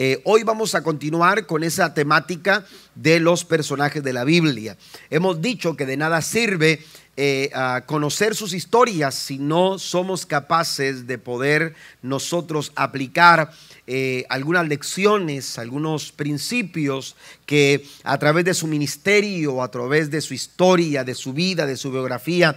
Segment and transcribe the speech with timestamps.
[0.00, 2.64] Eh, hoy vamos a continuar con esa temática
[2.94, 4.76] de los personajes de la Biblia.
[5.10, 6.84] Hemos dicho que de nada sirve
[7.16, 7.50] eh,
[7.86, 13.50] conocer sus historias si no somos capaces de poder nosotros aplicar
[13.88, 20.32] eh, algunas lecciones, algunos principios que a través de su ministerio, a través de su
[20.32, 22.56] historia, de su vida, de su biografía,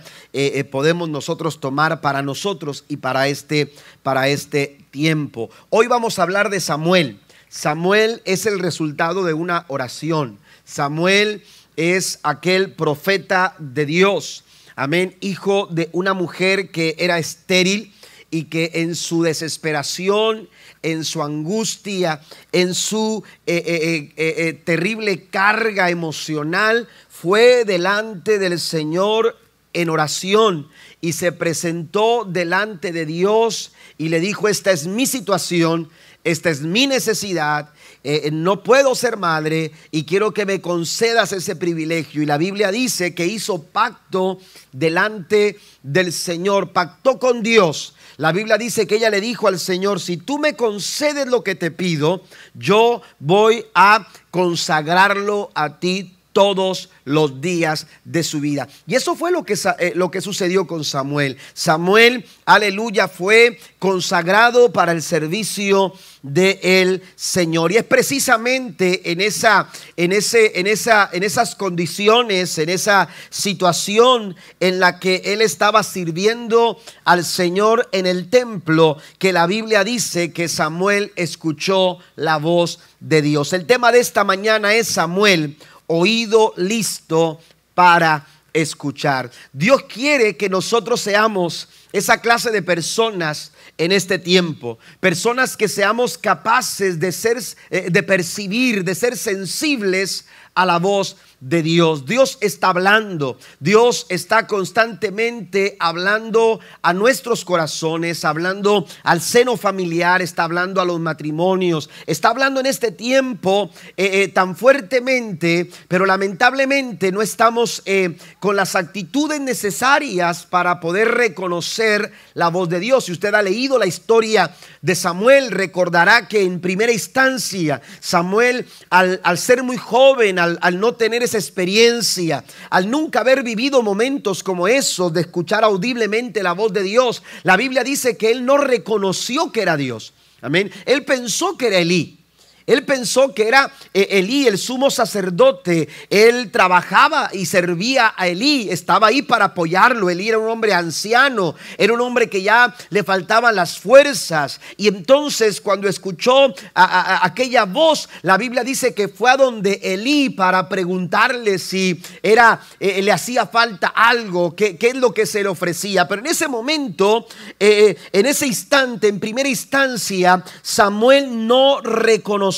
[0.70, 3.73] podemos nosotros tomar para nosotros y para este,
[4.04, 5.50] para este tiempo.
[5.71, 7.20] Hoy vamos a hablar de Samuel.
[7.52, 10.39] Samuel es el resultado de una oración.
[10.65, 11.43] Samuel
[11.75, 14.43] es aquel profeta de Dios
[14.75, 17.93] amén, hijo de una mujer que era estéril
[18.29, 20.50] y que en su desesperación,
[20.82, 29.37] en su angustia, en su eh, eh, eh, terrible carga emocional, fue delante del Señor
[29.73, 30.68] en oración
[31.00, 35.89] y se presentó delante de Dios y le dijo, esta es mi situación,
[36.23, 37.70] esta es mi necesidad
[38.03, 42.23] eh, no puedo ser madre y quiero que me concedas ese privilegio.
[42.23, 44.40] Y la Biblia dice que hizo pacto
[44.72, 47.94] delante del Señor, pactó con Dios.
[48.18, 51.54] La Biblia dice que ella le dijo al Señor, si tú me concedes lo que
[51.54, 52.23] te pido,
[52.56, 58.67] yo voy a consagrarlo a ti todos los días de su vida.
[58.88, 61.38] Y eso fue lo que, eh, lo que sucedió con Samuel.
[61.54, 67.72] Samuel, aleluya, fue consagrado para el servicio del Señor.
[67.72, 74.36] Y es precisamente en, esa, en, ese, en, esa, en esas condiciones, en esa situación
[74.59, 80.31] en la que él estaba sirviendo al Señor en el templo, que la Biblia dice
[80.31, 83.53] que Samuel escuchó la voz de Dios.
[83.53, 87.39] El tema de esta mañana es Samuel oído listo
[87.73, 89.31] para escuchar.
[89.53, 96.17] Dios quiere que nosotros seamos esa clase de personas en este tiempo, personas que seamos
[96.17, 97.38] capaces de ser
[97.69, 102.06] eh, de percibir, de ser sensibles a la voz de Dios.
[102.06, 110.43] Dios está hablando, Dios está constantemente hablando a nuestros corazones, hablando al seno familiar, está
[110.43, 117.11] hablando a los matrimonios, está hablando en este tiempo eh, eh, tan fuertemente, pero lamentablemente
[117.11, 123.05] no estamos eh, con las actitudes necesarias para poder reconocer la voz de Dios.
[123.05, 129.37] Si usted ha leído la historia de Samuel, recordará que en primera instancia Samuel, al,
[129.37, 134.67] ser muy joven, al, al no tener esa experiencia, al nunca haber vivido momentos como
[134.67, 139.51] esos de escuchar audiblemente la voz de Dios, la Biblia dice que él no reconoció
[139.51, 140.13] que era Dios.
[140.41, 140.71] Amén.
[140.85, 142.20] Él pensó que era Elí.
[142.66, 145.89] Él pensó que era eh, Elí, el sumo sacerdote.
[146.09, 148.69] Él trabajaba y servía a Elí.
[148.69, 150.09] Estaba ahí para apoyarlo.
[150.09, 151.55] Elí era un hombre anciano.
[151.77, 154.59] Era un hombre que ya le faltaban las fuerzas.
[154.77, 160.69] Y entonces cuando escuchó aquella voz, la Biblia dice que fue a donde Elí para
[160.69, 166.07] preguntarle si era, eh, le hacía falta algo, qué, es lo que se le ofrecía.
[166.07, 167.25] Pero en ese momento,
[167.59, 172.50] eh, en ese instante, en primera instancia, Samuel no reconoció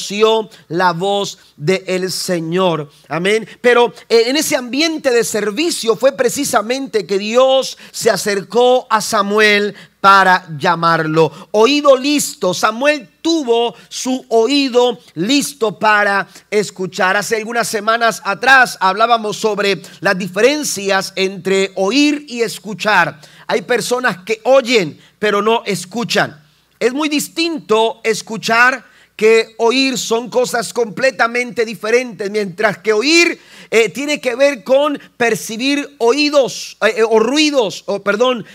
[0.68, 2.90] la voz del Señor.
[3.08, 3.48] Amén.
[3.62, 9.76] Pero eh, en ese ambiente de servicio fue precisamente que Dios se acercó a Samuel
[10.02, 11.32] para llamarlo.
[11.52, 12.54] Oído listo.
[12.54, 17.16] Samuel tuvo su oído listo para escuchar.
[17.16, 23.22] Hace algunas semanas atrás hablábamos sobre las diferencias entre oír y escuchar.
[23.48, 26.44] Hay personas que oyen pero no escuchan.
[26.78, 28.84] Es muy distinto escuchar
[29.16, 35.96] que oír son cosas completamente diferentes, mientras que oír eh, tiene que ver con percibir
[36.00, 38.46] oídos eh, eh, o ruidos, o perdón,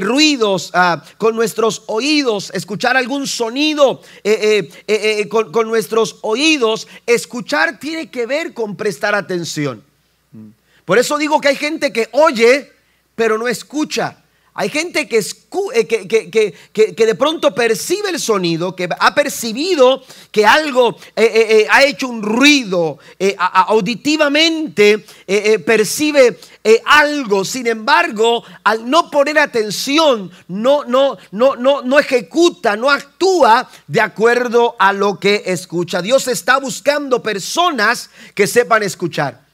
[0.00, 4.02] ruidos ah, con nuestros oídos, escuchar algún sonido
[5.30, 9.82] con, con nuestros oídos, escuchar tiene que ver con prestar atención.
[10.84, 12.70] Por eso digo que hay gente que oye,
[13.14, 14.16] pero no escucha.
[14.54, 20.02] Hay gente eh, que, que, de pronto percibe el sonido, que ha percibido
[20.32, 22.98] que algo eh, eh, ha hecho un ruido,
[23.38, 25.04] auditivamente
[25.64, 26.38] percibe
[26.84, 33.68] algo, sin embargo, al no poner atención, no, no, no, no, no ejecuta, no actúa
[33.86, 36.02] de acuerdo a lo que escucha.
[36.02, 39.49] Dios está buscando personas que sepan escuchar.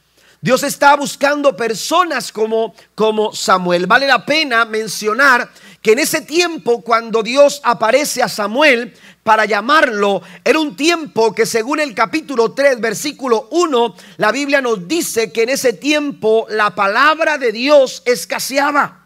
[0.47, 3.89] Dios está buscando personas como, como Samuel.
[3.89, 5.51] Vale la pena mencionar
[5.83, 8.95] que en ese tiempo cuando Dios aparece a Samuel
[9.25, 14.87] para llamarlo, era un tiempo que según el capítulo 3, versículo 1, la Biblia nos
[14.87, 19.05] dice que en ese tiempo la palabra de Dios escaseaba.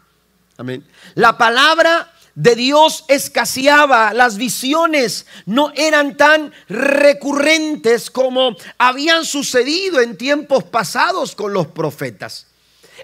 [0.57, 0.85] Amén.
[1.15, 10.17] La palabra de Dios escaseaba, las visiones no eran tan recurrentes como habían sucedido en
[10.17, 12.50] tiempos pasados con los profetas.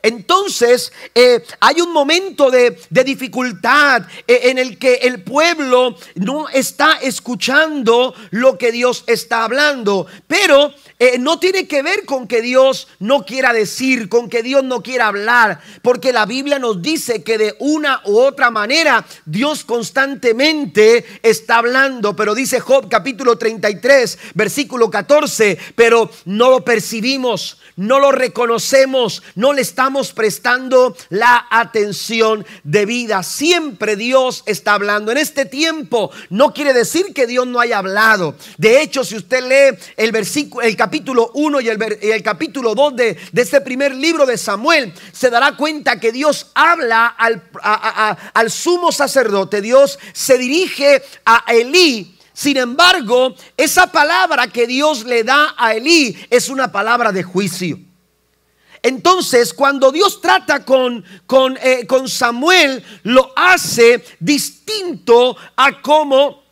[0.03, 6.94] Entonces eh, hay un momento de, dificultad eh, en el que el pueblo no está
[7.01, 12.88] escuchando lo que Dios está hablando, pero eh, no tiene que ver con que Dios
[12.99, 17.38] no quiera decir, con que Dios no quiera hablar, porque la Biblia nos dice que
[17.38, 24.89] de una u otra manera Dios constantemente está hablando, pero dice Job capítulo 33, versículo
[24.89, 33.24] 14, pero no lo percibimos, no lo reconocemos, no le estamos prestando la atención debida.
[33.24, 35.12] Siempre Dios está hablando.
[35.12, 38.36] En este tiempo no quiere decir que Dios no haya hablado.
[38.57, 43.18] De hecho, si usted lee el versículo, el capítulo 1 y el, capítulo 2 de,
[43.36, 47.42] este primer libro de Samuel, se dará cuenta que Dios habla al,
[48.33, 49.62] al sumo sacerdote.
[49.62, 56.16] Dios se dirige a Elí sin embargo, esa palabra que Dios le da a Elí
[56.30, 57.80] es una palabra de juicio.
[58.81, 66.44] Entonces, cuando Dios trata con, con, eh, con Samuel, lo hace distinto a cómo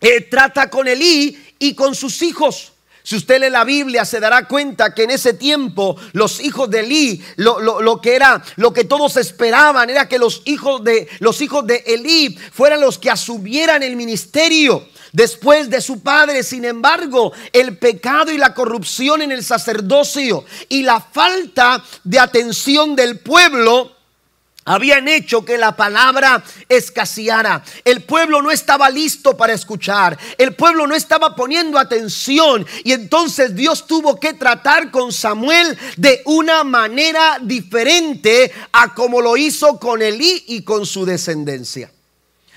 [0.00, 2.72] eh, trata con Elí y con sus hijos.
[3.02, 6.80] Si usted lee la Biblia se dará cuenta que en ese tiempo los hijos de
[6.80, 11.40] Elí, lo, lo, que era, lo que todos esperaban era que los hijos de los
[11.40, 16.42] hijos de Elí fueran los que asumieran el ministerio después de su padre.
[16.42, 22.96] Sin embargo, el pecado y la corrupción en el sacerdocio y la falta de atención
[22.96, 23.96] del pueblo
[24.66, 27.62] habían hecho que la palabra escaseara.
[27.84, 30.18] El pueblo no estaba listo para escuchar.
[30.36, 32.66] El pueblo no estaba poniendo atención.
[32.82, 39.36] Y entonces Dios tuvo que tratar con Samuel de una manera diferente a como lo
[39.36, 41.92] hizo con Elí y con su descendencia.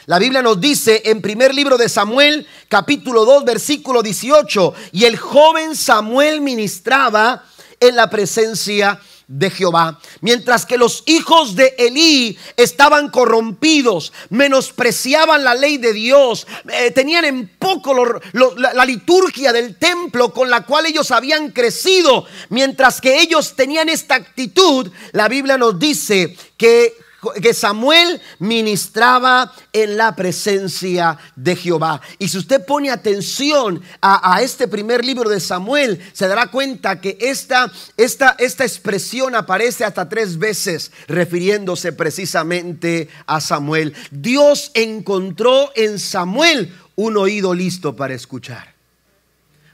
[0.10, 5.18] La Biblia nos dice en primer libro de Samuel, capítulo 2, versículo 18, y el
[5.18, 7.46] joven Samuel ministraba
[7.80, 10.00] en la presencia de Jehová.
[10.22, 17.26] Mientras que los hijos de Elí estaban corrompidos, menospreciaban la ley de Dios, eh, tenían
[17.26, 17.94] en poco
[18.34, 22.26] la liturgia del templo con la cual ellos habían crecido.
[22.50, 26.96] Mientras que ellos tenían esta actitud, la Biblia nos dice que
[27.42, 32.02] que Samuel ministraba en la presencia de Jehová.
[32.18, 37.18] Y si usted pone atención a, este primer libro de Samuel, se dará cuenta que
[37.20, 43.94] esta, esta, esta expresión aparece hasta tres veces refiriéndose precisamente a Samuel.
[44.12, 48.74] Dios encontró en Samuel un oído listo para escuchar.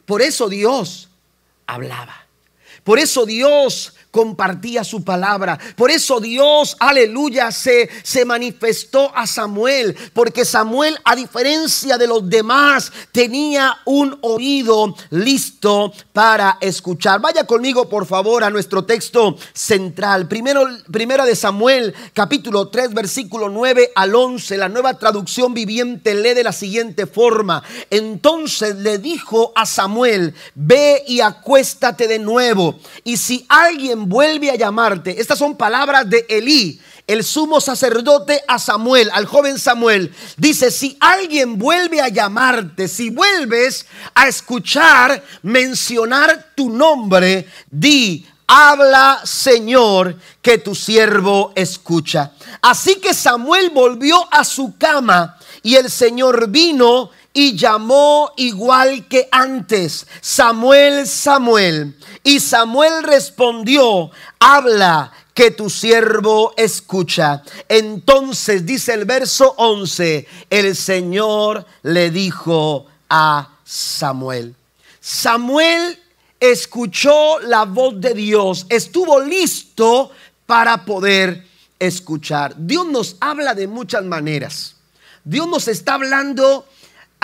[0.06, 1.10] Por eso Dios
[1.66, 2.26] hablaba.
[2.84, 5.60] Por eso Dios compartía su palabra.
[5.76, 12.30] Por eso Dios, aleluya, se, se manifestó a Samuel, porque Samuel, a diferencia de los
[12.30, 17.20] demás, tenía un oído listo para escuchar.
[17.20, 20.30] Vaya conmigo, por favor, a nuestro texto central.
[20.30, 24.56] Primero, primera de Samuel, capítulo 3, versículo 9 al 11.
[24.56, 27.64] La nueva traducción viviente lee de la siguiente forma.
[27.90, 32.76] Entonces le dijo a Samuel, ve y acuéstate de nuevo.
[33.04, 35.20] Y si alguien vuelve a llamarte.
[35.20, 40.14] Estas son palabras de Elí, el sumo sacerdote a Samuel, al joven Samuel.
[40.38, 49.22] Dice, si alguien vuelve a llamarte, si vuelves a escuchar mencionar tu nombre, di, habla
[49.24, 52.32] Señor, que tu siervo escucha.
[52.62, 59.28] Así que Samuel volvió a su cama y el Señor vino y llamó igual que
[59.30, 61.94] antes, Samuel, Samuel.
[62.24, 67.44] Y Samuel respondió, habla que tu siervo escucha.
[67.68, 74.56] Entonces dice el verso 11, el Señor le dijo a Samuel.
[75.02, 76.00] Samuel
[76.40, 80.10] escuchó la voz de Dios, estuvo listo
[80.46, 81.46] para poder
[81.80, 82.56] escuchar.
[82.58, 84.78] Dios nos habla de muchas maneras.
[85.26, 86.66] Dios nos está hablando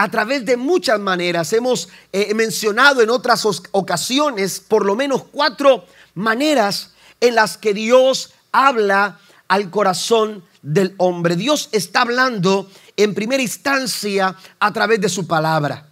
[0.02, 1.54] a través de muchas maneras.
[1.54, 6.90] Hemos eh, mencionado en otras ocasiones por lo menos cuatro maneras
[7.20, 11.36] en las que Dios habla al corazón del hombre.
[11.36, 12.68] Dios está hablando
[12.98, 15.86] en primera instancia a través de su palabra.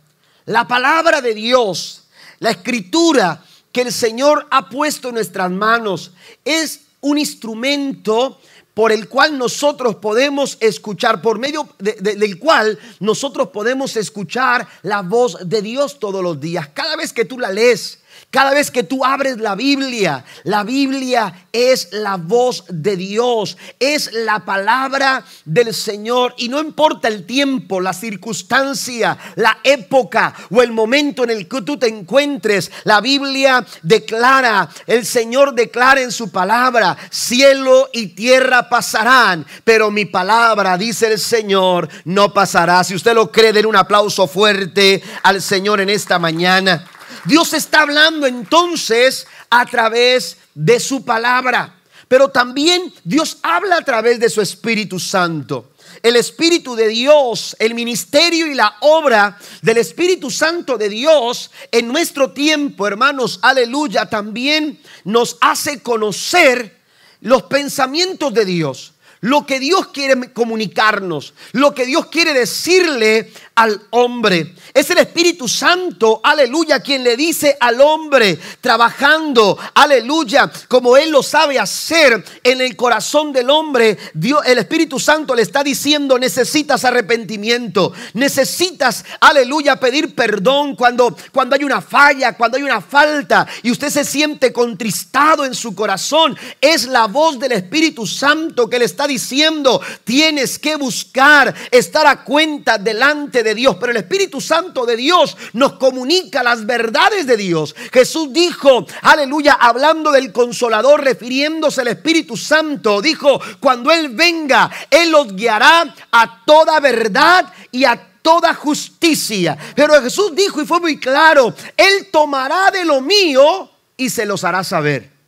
[0.45, 2.05] La palabra de Dios,
[2.39, 6.13] la escritura que el Señor ha puesto en nuestras manos
[6.43, 8.41] es un instrumento
[8.79, 15.37] por el cual nosotros podemos escuchar, por medio del cual nosotros podemos escuchar la voz
[15.49, 16.69] de Dios todos los días.
[16.73, 17.98] Cada vez que tú la lees,
[18.31, 24.13] Cada vez que tú abres la Biblia, la Biblia es la voz de Dios, es
[24.13, 26.35] la palabra del Señor.
[26.37, 31.63] Y no importa el tiempo, la circunstancia, la época o el momento en el que
[31.63, 38.69] tú te encuentres, la Biblia declara, el Señor declara en su palabra, cielo y tierra
[38.69, 42.83] pasarán, pero mi palabra, dice el Señor, no pasará.
[42.83, 46.85] Si usted lo cree, den un aplauso fuerte al Señor en esta mañana.
[47.25, 51.75] Dios está hablando entonces a través de su palabra,
[52.07, 55.71] pero también Dios habla a través de su Espíritu Santo.
[56.01, 61.87] El Espíritu de Dios, el ministerio y la obra del Espíritu Santo de Dios en
[61.87, 66.79] nuestro tiempo, hermanos, aleluya, también nos hace conocer
[67.21, 73.81] los pensamientos de Dios lo que Dios quiere comunicarnos, lo que Dios quiere decirle al
[73.89, 74.55] hombre.
[74.73, 81.21] Es el Espíritu Santo, aleluya, quien le dice al hombre, trabajando, aleluya, como Él lo
[81.21, 83.97] sabe hacer en el corazón del hombre.
[84.13, 91.57] Dios, el Espíritu Santo le está diciendo, necesitas arrepentimiento, necesitas, aleluya, pedir perdón cuando, cuando
[91.57, 96.37] hay una falla, cuando hay una falta y usted se siente contristado en su corazón.
[96.61, 102.23] Es la voz del Espíritu Santo que le está diciendo, tienes que buscar, estar a
[102.23, 107.35] cuenta delante de Dios, pero el Espíritu Santo de Dios nos comunica las verdades de
[107.35, 107.75] Dios.
[107.91, 115.11] Jesús dijo, aleluya, hablando del consolador, refiriéndose al Espíritu Santo, dijo, cuando Él venga, Él
[115.11, 119.57] los guiará a toda verdad y a toda justicia.
[119.75, 124.43] Pero Jesús dijo y fue muy claro, Él tomará de lo mío y se los
[124.43, 125.19] hará saber.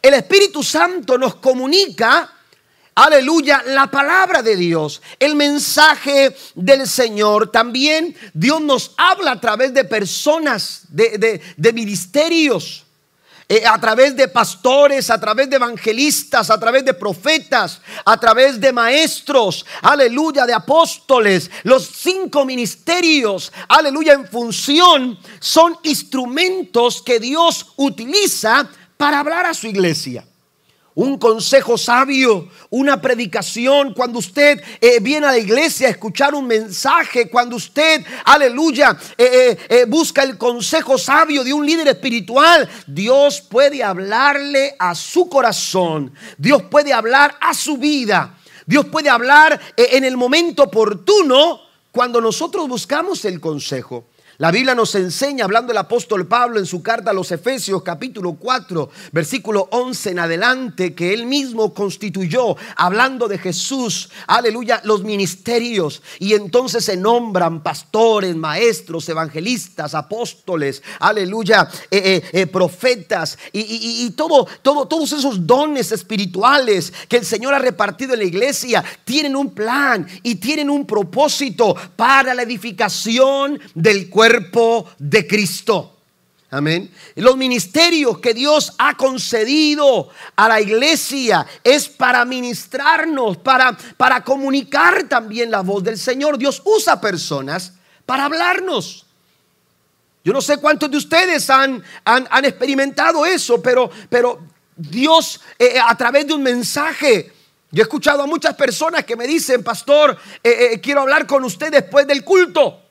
[0.00, 2.32] El Espíritu Santo nos comunica
[2.94, 7.50] Aleluya, la palabra de Dios, el mensaje del Señor.
[7.50, 11.40] También Dios nos habla a través de personas, de,
[11.72, 12.84] ministerios,
[13.48, 18.60] eh, a través de pastores, a través de evangelistas, a través de profetas, a través
[18.60, 21.50] de maestros, aleluya, de apóstoles.
[21.62, 28.68] Los cinco ministerios, aleluya, en función son instrumentos que Dios utiliza
[28.98, 30.26] para hablar a su iglesia
[30.94, 36.46] un consejo sabio, una predicación, cuando usted eh, viene a la iglesia a escuchar un
[36.46, 43.40] mensaje, cuando usted, aleluya, eh, eh, busca el consejo sabio de un líder espiritual, Dios
[43.40, 50.04] puede hablarle a su corazón, Dios puede hablar a su vida, Dios puede hablar en
[50.04, 54.11] el momento oportuno cuando nosotros buscamos el consejo.
[54.38, 58.32] La Biblia nos enseña, hablando el apóstol Pablo en su carta a los Efesios capítulo
[58.32, 66.00] 4, versículo 11 en adelante, que él mismo constituyó, hablando de Jesús, aleluya, los ministerios.
[66.18, 74.46] Y entonces se nombran pastores, maestros, evangelistas, apóstoles, aleluya, eh, eh, eh, profetas y, todo,
[74.62, 79.52] todo, todos esos dones espirituales que el Señor ha repartido en la iglesia tienen un
[79.52, 84.21] plan y tienen un propósito para la edificación del cuerpo
[84.98, 85.96] de Cristo.
[86.50, 86.90] Amén.
[87.14, 95.04] Los ministerios que Dios ha concedido a la iglesia es para ministrarnos, para, para comunicar
[95.04, 96.36] también la voz del Señor.
[96.36, 97.72] Dios usa personas
[98.04, 99.06] para hablarnos.
[100.22, 104.40] Yo no sé cuántos de ustedes han, han, experimentado eso, pero, pero
[104.76, 107.32] Dios eh, eh, a través de un mensaje,
[107.70, 111.72] yo he escuchado a muchas personas que me dicen, pastor, eh, quiero hablar con usted
[111.72, 112.81] después del culto.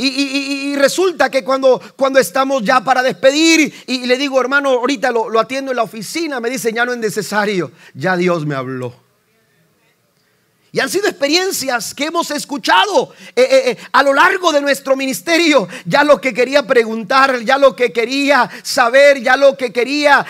[0.00, 5.28] Y, resulta que cuando, cuando estamos ya para despedir y, le digo, hermano, ahorita lo,
[5.28, 9.07] lo atiendo en la oficina, me dice, ya no es necesario, ya Dios me habló.
[10.70, 14.96] Y han sido experiencias que hemos escuchado eh, eh, eh, a lo largo de nuestro
[14.96, 15.66] ministerio.
[15.86, 20.26] Ya lo que quería preguntar, ya lo que quería saber, ya lo que quería,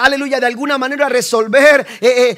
[0.00, 1.86] aleluya, de alguna manera resolver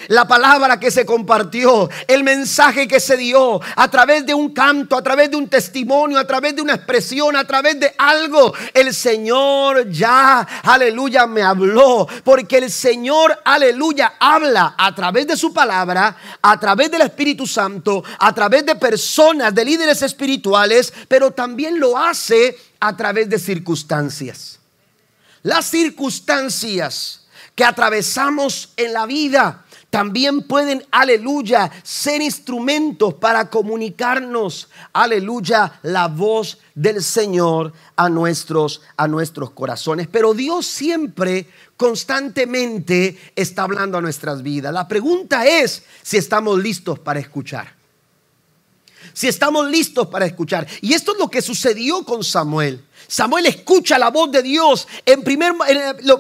[0.09, 4.97] la palabra que se compartió, el mensaje que se dio a través de un canto,
[4.97, 8.53] a través de un testimonio, a través de una expresión, a través de algo.
[8.75, 12.09] El Señor ya, aleluya, me habló.
[12.25, 17.47] Porque el Señor, aleluya, habla a través de su palabra, a través de del Espíritu
[17.47, 23.39] Santo a través de personas, de líderes espirituales, pero también lo hace a través de
[23.39, 24.59] circunstancias.
[25.43, 35.79] Las circunstancias que atravesamos en la vida también pueden, aleluya, ser instrumentos para comunicarnos, aleluya,
[35.83, 40.09] la voz del Señor a nuestros, a nuestros corazones.
[40.09, 44.73] Pero Dios siempre, constantemente, está hablando a nuestras vidas.
[44.73, 47.75] La pregunta es si estamos listos para escuchar.
[49.13, 50.67] si estamos listos para escuchar.
[50.83, 52.85] Y esto es lo que sucedió con Samuel.
[53.09, 54.87] Samuel escucha la voz de Dios.
[55.07, 55.55] En primer,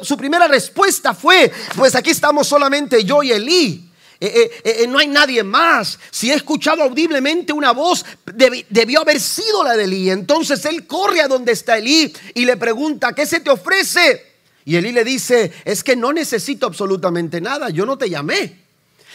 [0.02, 3.90] su primera respuesta fue, pues aquí estamos solamente yo y Elí.
[4.18, 5.98] Eh, eh, eh, no hay nadie más.
[6.10, 8.04] Si he escuchado audiblemente una voz,
[8.70, 10.10] debió haber sido la de Elí.
[10.10, 14.35] Entonces él corre a donde está Elí y le pregunta, ¿qué se te ofrece?
[14.66, 18.64] Y Elí le dice, es que no necesito absolutamente nada, yo no te llamé.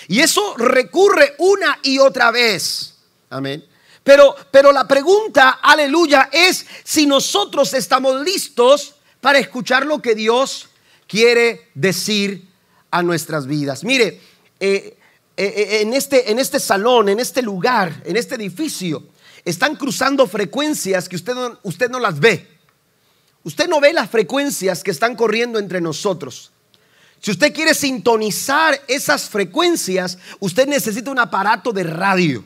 [0.08, 2.96] Y eso recurre una y otra vez.
[3.30, 3.64] Amén.
[4.02, 10.70] Pero, pero la pregunta, aleluya, es si nosotros estamos listos para escuchar lo que Dios
[11.06, 12.48] quiere decir
[12.90, 13.84] a nuestras vidas.
[13.84, 14.22] Mire,
[14.58, 14.98] eh,
[15.36, 19.04] eh, eh, en, este, en este salón, en este lugar, en este edificio,
[19.44, 22.51] están cruzando frecuencias que usted usted no las ve.
[23.44, 26.52] Usted no ve las frecuencias que están corriendo entre nosotros.
[27.20, 32.44] Si usted quiere sintonizar esas frecuencias, usted necesita un aparato de radio.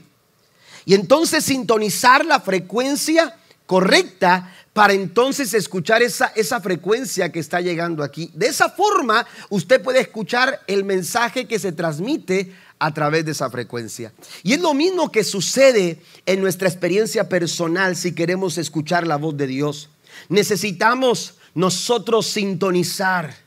[0.85, 8.03] Y entonces sintonizar la frecuencia correcta para entonces escuchar esa, esa frecuencia que está llegando
[8.03, 8.29] aquí.
[8.33, 13.49] De esa forma, usted puede escuchar el mensaje que se transmite a través de esa
[13.49, 14.11] frecuencia.
[14.43, 19.37] Y es lo mismo que sucede en nuestra experiencia personal si queremos escuchar la voz
[19.37, 19.89] de Dios.
[20.29, 23.45] Necesitamos nosotros sintonizar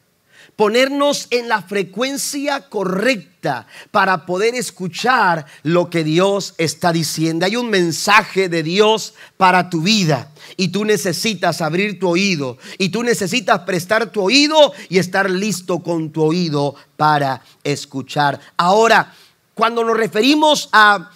[0.59, 7.47] ponernos en la frecuencia correcta para poder escuchar lo que Dios está diciendo.
[7.47, 12.89] Hay un mensaje de Dios para tu vida y tú necesitas abrir tu oído y
[12.89, 18.41] tú necesitas prestar tu oído y estar listo con tu oído para escuchar.
[18.57, 19.15] Ahora,
[19.55, 21.09] cuando nos referimos a,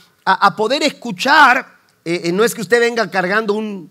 [0.56, 3.90] poder escuchar, eh, eh, no es que usted venga cargando un,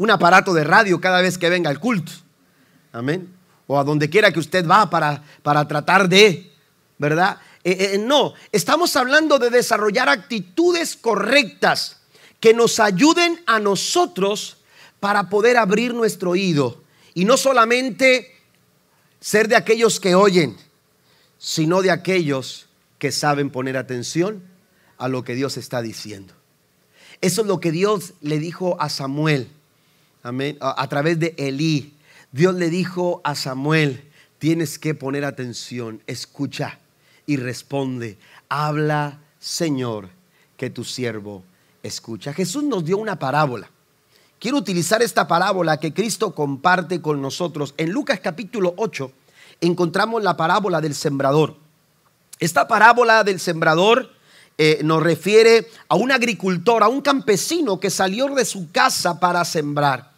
[0.00, 2.12] un aparato de radio cada vez que venga al culto.
[2.92, 3.40] Amén
[3.70, 6.50] o a donde quiera que usted va para, para tratar de,
[6.98, 7.38] ¿verdad?
[7.62, 11.98] Eh, eh, no, estamos hablando de desarrollar actitudes correctas
[12.40, 14.56] que nos ayuden a nosotros
[14.98, 16.82] para poder abrir nuestro oído
[17.14, 18.34] y no solamente
[19.20, 20.56] ser de aquellos que oyen,
[21.38, 22.66] sino de aquellos
[22.98, 24.42] que saben poner atención
[24.98, 26.34] a lo que Dios está diciendo.
[27.20, 29.48] Eso es lo que Dios le dijo a Samuel,
[30.22, 31.94] amén, a, través de Elí.
[32.32, 34.04] Dios le dijo a Samuel,
[34.38, 36.78] tienes que poner atención, escucha
[37.26, 38.18] y responde,
[38.48, 40.10] habla Señor,
[40.56, 41.42] que tu siervo
[41.82, 42.32] escucha.
[42.32, 43.70] Jesús nos dio una parábola.
[44.38, 47.74] Quiero utilizar esta parábola que Cristo comparte con nosotros.
[47.76, 49.12] En Lucas capítulo 8
[49.60, 51.56] encontramos la parábola del sembrador.
[52.38, 54.10] Esta parábola del sembrador
[54.56, 59.44] eh, nos refiere a un agricultor, a un campesino que salió de su casa para
[59.44, 60.09] sembrar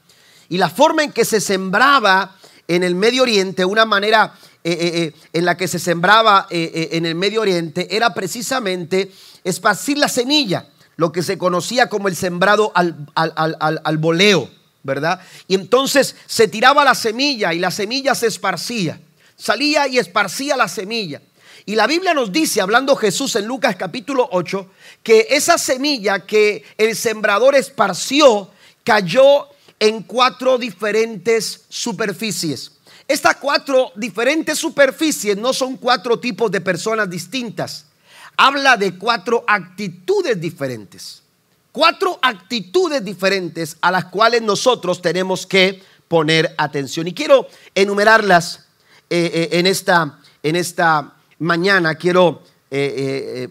[0.49, 2.37] y la forma en que se sembraba
[2.69, 7.07] en el Medio Oriente, una manera eh, eh, eh, en la que se sembraba en
[7.07, 9.11] el Medio Oriente, era precisamente
[9.45, 14.49] esparcir la semilla, lo que se conocía como el sembrado al, al, voleo,
[14.83, 15.21] ¿verdad?
[15.49, 19.01] Y entonces se tiraba la semilla y la semilla se esparcía,
[19.37, 21.21] salía y esparcía la semilla.
[21.65, 24.69] Y la Biblia nos dice, hablando Jesús en Lucas capítulo 8,
[25.03, 28.51] que esa semilla que el sembrador esparció
[28.85, 29.49] cayó
[29.83, 32.71] en cuatro diferentes superficies.
[33.09, 37.87] Estas cuatro diferentes superficies no son cuatro tipos de personas distintas.
[38.37, 41.25] Habla de cuatro actitudes diferentes.
[41.73, 47.09] Cuatro actitudes diferentes a las cuales nosotros tenemos que poner atención.
[47.09, 48.67] Y quiero enumerarlas
[49.11, 51.97] eh, eh, en, esta, en esta mañana.
[51.97, 53.49] Quiero, eh,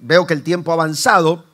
[0.00, 1.44] veo que el tiempo ha avanzado.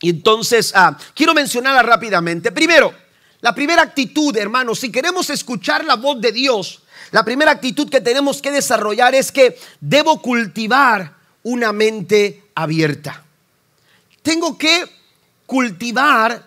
[0.00, 2.52] Y entonces ah, quiero mencionarlas rápidamente.
[2.52, 2.94] Primero,
[3.40, 8.00] la primera actitud, hermanos, si queremos escuchar la voz de Dios, la primera actitud que
[8.00, 13.24] tenemos que desarrollar es que debo cultivar una mente abierta.
[14.22, 14.84] Tengo que
[15.46, 16.46] cultivar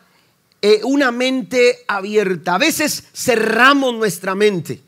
[0.61, 2.55] eh, una mente abierta.
[2.55, 4.81] A veces cerramos nuestra mente.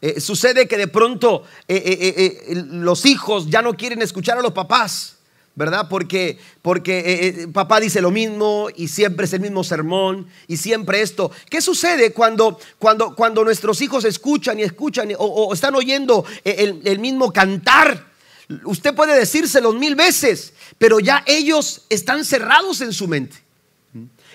[0.00, 5.16] Eh, sucede que de pronto eh, los hijos ya no quieren escuchar a los papás.
[5.60, 5.88] ¿Verdad?
[5.90, 10.56] Porque, porque eh, eh, papá dice lo mismo y siempre es el mismo sermón y
[10.56, 11.30] siempre esto.
[11.50, 16.98] ¿Qué sucede cuando, cuando, cuando nuestros hijos escuchan y escuchan o, están oyendo el, el,
[16.98, 18.06] mismo cantar?
[18.64, 23.36] Usted puede decírselos mil veces, pero ya ellos están cerrados en su mente.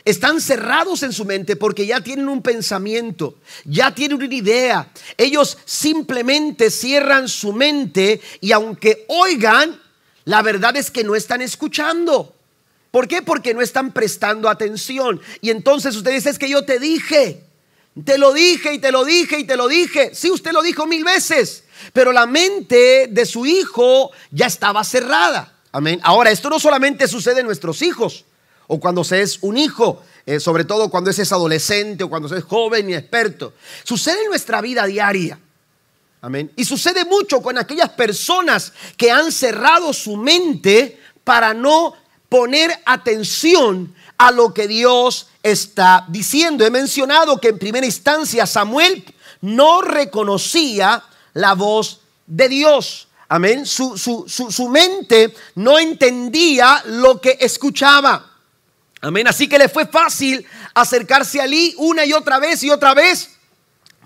[0.06, 4.92] Están cerrados en su mente porque ya tienen un pensamiento, ya tienen una idea.
[5.18, 9.82] Ellos simplemente cierran su mente y aunque oigan,
[10.26, 12.36] la verdad es que no están escuchando.
[12.92, 13.22] ¿Por qué?
[13.22, 15.22] Porque no están prestando atención.
[15.42, 17.44] Y entonces usted dice, es que yo te dije,
[18.04, 20.12] te lo dije y te lo dije y te lo dije.
[20.14, 25.54] Sí, usted lo dijo mil veces, pero la mente de su hijo ya estaba cerrada.
[25.72, 26.00] Amén.
[26.04, 28.26] Ahora, esto no solamente sucede en nuestros hijos.
[28.68, 32.38] o cuando se es un hijo, eh, sobre todo cuando es adolescente o cuando se
[32.38, 33.54] es joven y experto.
[33.84, 35.38] Sucede en nuestra vida diaria.
[36.26, 36.52] Amén.
[36.56, 41.94] Y sucede mucho con aquellas personas que han cerrado su mente para no
[42.30, 46.66] poner atención a lo que Dios está diciendo.
[46.66, 49.06] He mencionado que en primera instancia Samuel
[49.42, 53.08] no reconocía la voz de Dios.
[53.30, 53.68] Amén.
[53.68, 58.32] Su, su, mente no entendía lo que escuchaba.
[59.00, 59.28] Amén.
[59.28, 63.30] Así que le fue fácil acercarse a Lee una y otra vez y otra vez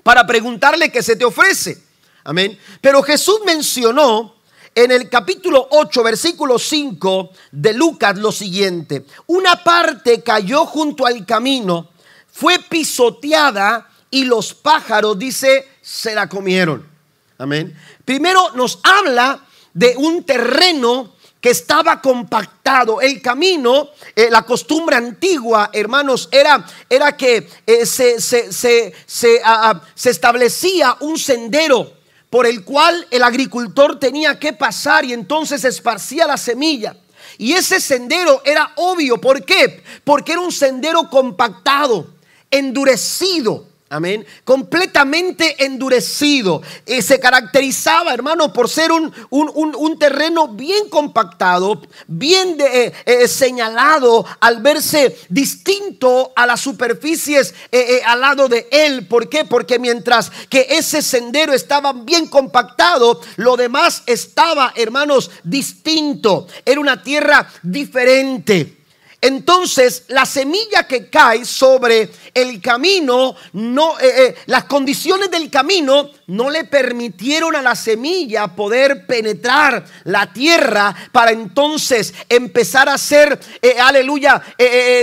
[0.03, 1.87] para preguntarle qué se te ofrece.
[2.23, 2.57] Amén.
[2.81, 4.35] Pero Jesús mencionó
[4.75, 9.05] en el capítulo 8, versículo 5 de Lucas lo siguiente.
[9.27, 11.89] Una parte cayó junto al camino,
[12.31, 16.87] fue pisoteada y los pájaros, dice, se la comieron.
[17.37, 17.75] Amén.
[18.05, 23.01] Primero nos habla de un terreno que estaba compactado.
[23.01, 29.81] El camino, eh, la costumbre antigua, hermanos, era, era que eh, se, se, ah, ah,
[29.95, 31.98] se, establecía un sendero
[32.29, 36.95] por el cual el agricultor tenía que pasar y entonces esparcía la semilla.
[37.37, 39.19] Y ese sendero era obvio.
[39.19, 39.83] ¿Por qué?
[40.03, 42.13] Porque era un sendero compactado,
[42.51, 43.68] endurecido.
[43.91, 44.23] Amén.
[44.43, 46.61] Completamente endurecido.
[46.85, 54.27] Eh, se caracterizaba, hermano, por ser un, un, terreno bien compactado, bien eh, eh, señalado,
[54.41, 57.55] al verse distinto a las superficies
[58.05, 59.07] al lado de él.
[59.07, 59.43] ¿Por qué?
[59.43, 66.47] Porque mientras que ese sendero estaba bien compactado, lo demás estaba, hermanos, distinto.
[66.63, 68.78] Era una tierra diferente.
[69.21, 76.09] Entonces, la semilla que cae sobre el camino, no, eh, eh, las condiciones del camino
[76.29, 83.39] no le permitieron a la semilla poder penetrar la tierra para entonces empezar a ser,
[83.61, 84.41] eh, aleluya,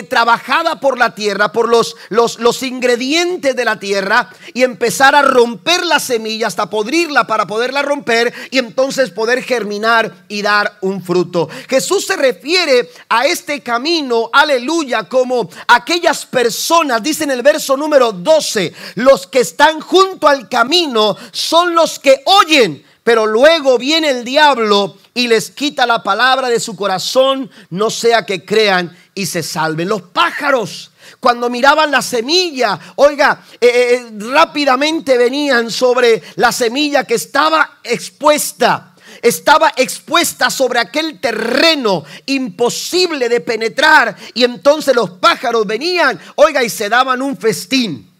[0.09, 5.23] trabajada por la tierra, por los, los, los ingredientes de la tierra y empezar a
[5.23, 11.03] romper la semilla hasta podrirla para poderla romper y entonces poder germinar y dar un
[11.03, 11.49] fruto.
[11.69, 18.13] Jesús se refiere a este camino, aleluya, como aquellas personas, dice en el verso número
[18.13, 24.25] 12, los que están junto al camino son los que oyen, pero luego viene el
[24.25, 29.43] diablo y les quita la palabra de su corazón, no sea que crean y se
[29.43, 29.89] salven.
[29.89, 37.05] Los pájaros cuando miraban la semilla, oiga, eh, eh, eh, rápidamente venían sobre la semilla
[37.05, 45.67] que estaba expuesta estaba expuesta sobre aquel terreno imposible de penetrar y entonces los pájaros
[45.67, 48.16] venían, oiga, y se daban un festín.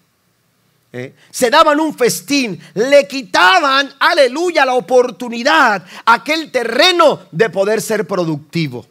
[0.93, 1.15] ¿Eh?
[1.31, 8.87] Se daban un festín, le quitaban, aleluya, la oportunidad aquel terreno de poder ser productivo.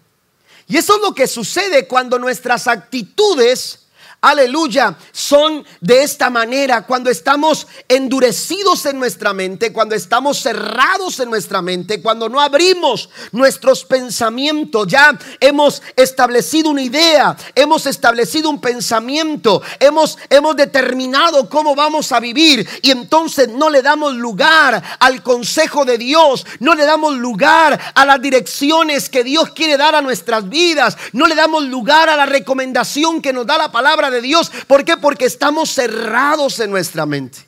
[0.67, 3.84] Y eso es lo que sucede cuando nuestras actitudes
[4.29, 11.29] aleluya, son de esta manera, cuando estamos endurecidos en nuestra mente, cuando estamos cerrados en
[11.29, 18.59] nuestra mente, cuando no abrimos nuestros pensamientos, ya hemos establecido una idea, hemos establecido un
[18.59, 25.21] pensamiento, hemos, hemos determinado cómo vamos a vivir y entonces no le damos lugar al
[25.21, 30.01] consejo de Dios, no le damos lugar a las direcciones que Dios quiere dar a
[30.01, 34.14] nuestras vidas, no le damos lugar a la recomendación que nos da la palabra de
[34.21, 34.51] Dios.
[34.67, 34.97] ¿Por qué?
[34.97, 37.39] Porque estamos cerrados en nuestra mente.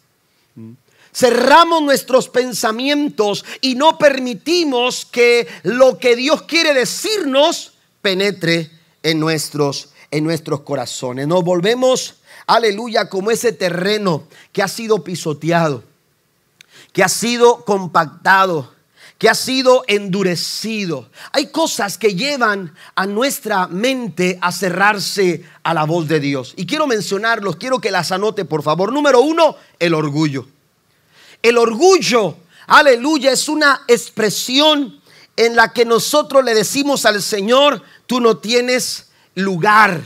[1.14, 8.70] Cerramos nuestros pensamientos y no permitimos que lo que Dios quiere decirnos penetre
[9.02, 11.28] en nuestros, en nuestros corazones.
[11.28, 15.84] Nos volvemos, aleluya, como ese terreno que ha sido pisoteado,
[16.94, 18.74] que ha sido compactado,
[19.18, 21.10] que ha sido endurecido.
[21.32, 26.54] Hay cosas que llevan a nuestra mente a cerrarse a la voz de Dios.
[26.56, 28.94] Y quiero mencionarlos, quiero que las anote por favor.
[28.94, 30.48] Número uno, el orgullo.
[31.42, 35.02] El orgullo, aleluya, es una expresión
[35.36, 40.02] en la que nosotros le decimos al Señor, tú no tienes lugar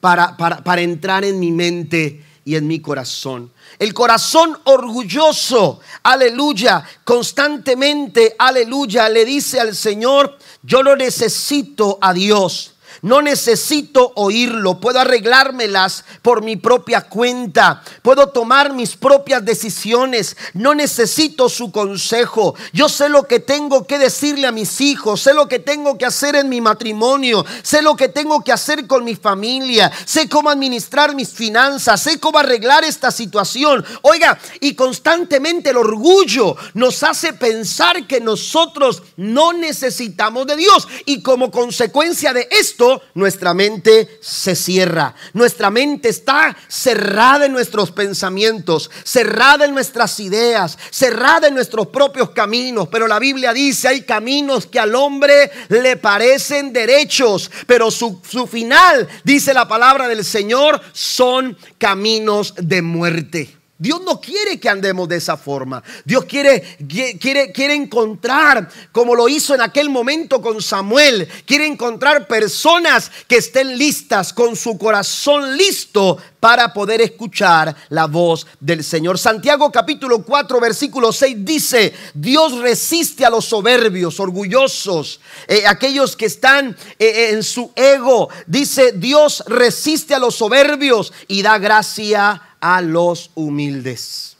[0.00, 3.52] para, para, para entrar en mi mente y en mi corazón.
[3.76, 12.75] El corazón orgulloso, aleluya, constantemente, aleluya, le dice al Señor, yo lo necesito a Dios.
[13.02, 20.74] No necesito oírlo, puedo arreglármelas por mi propia cuenta, puedo tomar mis propias decisiones, no
[20.74, 22.54] necesito su consejo.
[22.72, 26.06] Yo sé lo que tengo que decirle a mis hijos, sé lo que tengo que
[26.06, 30.50] hacer en mi matrimonio, sé lo que tengo que hacer con mi familia, sé cómo
[30.50, 33.84] administrar mis finanzas, sé cómo arreglar esta situación.
[34.02, 40.88] Oiga, y constantemente el orgullo nos hace pensar que nosotros no necesitamos de Dios.
[41.04, 45.14] Y como consecuencia de esto, nuestra mente se cierra.
[45.32, 52.30] Nuestra mente está cerrada en nuestros pensamientos, cerrada en nuestras ideas, cerrada en nuestros propios
[52.30, 52.88] caminos.
[52.88, 58.46] Pero la Biblia dice, hay caminos que al hombre le parecen derechos, pero su, su
[58.46, 63.55] final, dice la palabra del Señor, son caminos de muerte.
[63.78, 65.82] Dios no quiere que andemos de esa forma.
[66.04, 66.78] Dios quiere,
[67.20, 73.36] quiere, quiere encontrar, como lo hizo en aquel momento con Samuel, quiere encontrar personas que
[73.36, 79.18] estén listas, con su corazón listo para poder escuchar la voz del Señor.
[79.18, 86.26] Santiago capítulo 4, versículo 6 dice, Dios resiste a los soberbios, orgullosos, eh, aquellos que
[86.26, 88.28] están eh, eh, en su ego.
[88.46, 94.36] Dice, Dios resiste a los soberbios y da gracia a los humildes.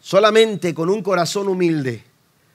[0.00, 2.04] Solamente con un corazón humilde,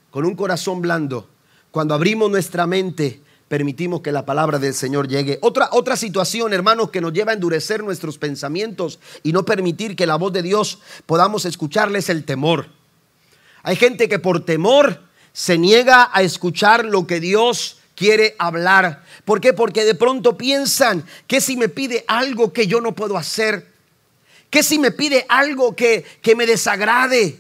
[0.10, 1.30] con un corazón blando,
[1.72, 5.38] cuando abrimos nuestra mente, permitimos que la palabra del Señor llegue.
[5.42, 10.08] Otra, otra situación, hermanos, que nos lleva a endurecer nuestros pensamientos y no permitir que
[10.08, 12.68] la voz de Dios podamos escucharles el temor.
[13.64, 15.02] Hay gente que por temor
[15.34, 19.04] se niega a escuchar lo que Dios quiere hablar.
[19.26, 19.54] ¿Por qué?
[19.54, 23.71] Porque de pronto piensan que si me pide algo que yo no puedo hacer,
[24.52, 27.40] ¿Qué si me pide algo que, me desagrade,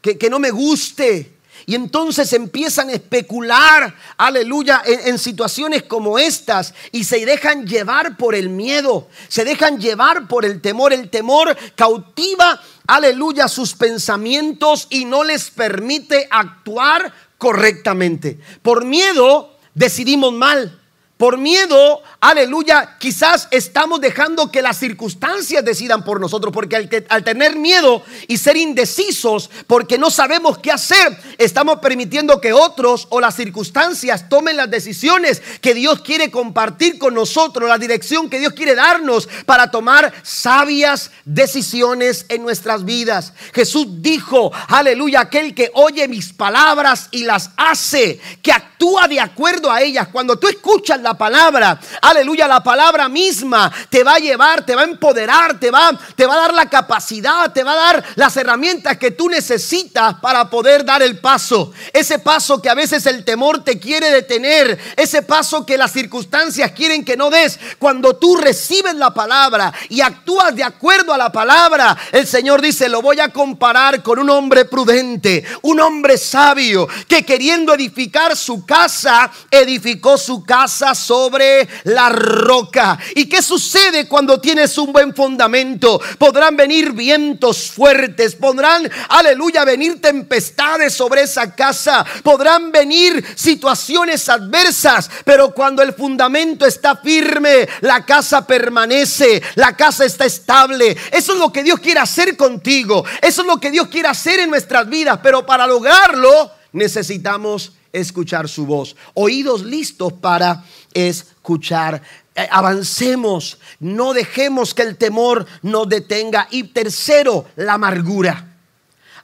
[0.00, 1.36] que, que, no me guste?
[1.66, 8.16] Y entonces empiezan a especular, aleluya, en, en, situaciones como estas y se dejan llevar
[8.16, 10.94] por el miedo, se dejan llevar por el temor.
[10.94, 18.40] El temor cautiva, aleluya, sus pensamientos y no les permite actuar correctamente.
[18.62, 20.77] Por miedo decidimos mal.
[21.18, 26.76] Por miedo, aleluya, quizás estamos dejando que las circunstancias decidan por nosotros, porque
[27.08, 33.08] al, tener miedo y ser indecisos, porque no sabemos qué hacer, estamos permitiendo que otros
[33.10, 38.38] o las circunstancias tomen las decisiones que Dios quiere compartir con nosotros, la dirección que
[38.38, 43.32] Dios quiere darnos para tomar sabias decisiones en nuestras vidas.
[43.52, 49.68] Jesús dijo, aleluya, aquel que oye mis palabras y las hace, que actúa de acuerdo
[49.68, 50.06] a ellas.
[50.12, 54.82] Cuando tú escuchas la palabra, aleluya, la palabra misma te va a llevar, te va
[54.82, 58.36] a empoderar, te va, te va a dar la capacidad, te va a dar las
[58.36, 61.72] herramientas que tú necesitas para poder dar el paso.
[61.92, 66.72] Ese paso que a veces el temor te quiere detener, ese paso que las circunstancias
[66.72, 67.58] quieren que no des.
[67.78, 72.88] Cuando tú recibes la palabra y actúas de acuerdo a la palabra, el Señor dice,
[72.88, 78.64] lo voy a comparar con un hombre prudente, un hombre sabio, que queriendo edificar su
[78.64, 82.98] casa, edificó su casa sobre la roca.
[83.14, 86.00] ¿Y qué sucede cuando tienes un buen fundamento?
[86.18, 95.10] Podrán venir vientos fuertes, podrán, aleluya, venir tempestades sobre esa casa, podrán venir situaciones adversas,
[95.24, 100.96] pero cuando el fundamento está firme, la casa permanece, la casa está estable.
[101.12, 104.40] Eso es lo que Dios quiere hacer contigo, eso es lo que Dios quiere hacer
[104.40, 108.96] en nuestras vidas, pero para lograrlo necesitamos escuchar su voz.
[109.14, 112.02] Oídos listos para escuchar.
[112.34, 116.48] Eh, avancemos, no dejemos que el temor nos detenga.
[116.50, 118.56] Y tercero, la amargura.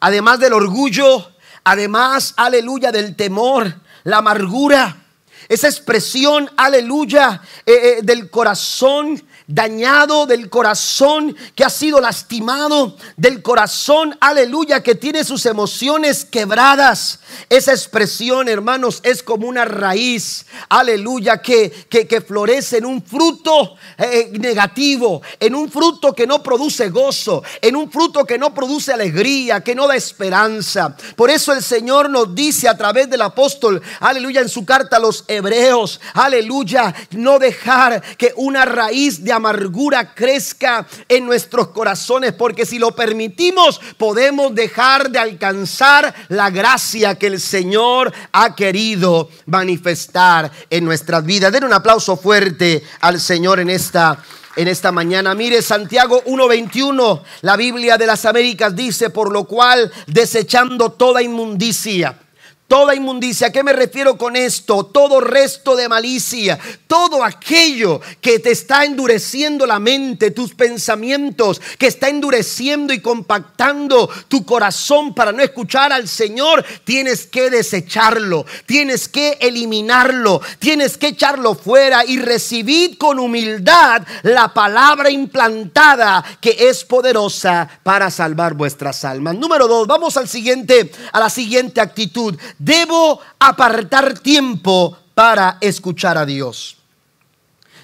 [0.01, 5.05] Además del orgullo, además, aleluya, del temor, la amargura.
[5.49, 13.43] Esa expresión, aleluya, eh, eh, del corazón dañado, del corazón que ha sido lastimado, del
[13.43, 17.21] corazón, aleluya, que tiene sus emociones quebradas.
[17.51, 24.31] Esa expresión, hermanos, es como una raíz, aleluya, que, que, florece en un fruto eh,
[24.33, 29.61] negativo, en un fruto que no produce gozo, en un fruto que no produce alegría,
[29.61, 30.97] que no da esperanza.
[31.17, 35.01] Por eso el Señor nos dice a través del apóstol, aleluya, en su carta a
[35.01, 42.67] los hebreos, aleluya, no dejar que una raíz de amargura crezca en nuestros corazones, porque
[42.67, 50.51] si lo permitimos podemos dejar de alcanzar la gracia que el Señor ha querido manifestar
[50.71, 51.53] en nuestras vidas.
[51.53, 54.19] Den un aplauso fuerte al Señor en esta
[54.57, 55.35] en esta mañana.
[55.35, 62.19] Mire Santiago 1:21, la Biblia de las Américas dice, por lo cual desechando toda inmundicia
[62.67, 64.87] Toda inmundicia, ¿a qué me refiero con esto?
[64.87, 71.87] Todo resto de malicia, todo aquello que te está endureciendo la mente, tus pensamientos, que
[71.87, 79.09] está endureciendo y compactando tu corazón para no escuchar al Señor, tienes que desecharlo, tienes
[79.09, 86.83] que eliminarlo, tienes que echarlo fuera y recibir con humildad la palabra implantada que es
[86.83, 89.35] poderosa para salvar vuestras almas.
[89.37, 96.27] Número dos, vamos al siguiente, a la siguiente actitud Debo apartar tiempo para escuchar a
[96.27, 96.79] Dios.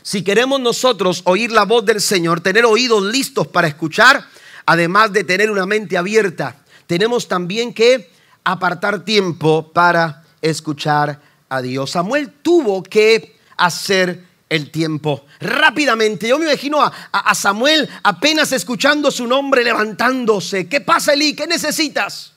[0.02, 4.24] si queremos nosotros oír la voz del Señor, tener oídos listos para escuchar,
[4.66, 6.56] además de tener una mente abierta,
[6.86, 8.10] tenemos también que
[8.42, 11.90] apartar tiempo para escuchar a Dios.
[11.90, 16.28] Samuel tuvo que hacer el tiempo rápidamente.
[16.28, 20.68] Yo me imagino a, Samuel apenas escuchando su nombre levantándose.
[20.68, 21.34] ¿Qué pasa, Eli?
[21.34, 22.32] ¿Qué necesitas?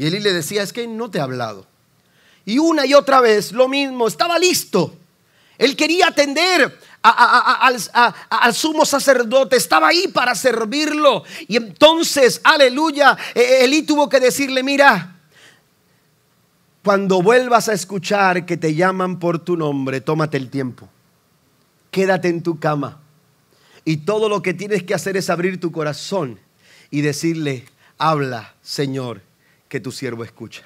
[0.00, 1.66] Y Eli le decía, es que no te he hablado.
[2.46, 4.96] Y una y otra vez lo mismo, estaba listo.
[5.58, 11.24] Él quería atender al, sumo sacerdote, estaba ahí para servirlo.
[11.48, 15.16] Y entonces, aleluya, e, e, Elí tuvo que decirle, mira,
[16.82, 20.88] cuando vuelvas a escuchar que te llaman por tu nombre, tómate el tiempo.
[21.90, 23.02] Quédate en tu cama.
[23.84, 26.40] Y todo lo que tienes que hacer es abrir tu corazón
[26.90, 27.66] y decirle,
[27.98, 29.28] habla, Señor,
[29.70, 30.64] que tu siervo escucha.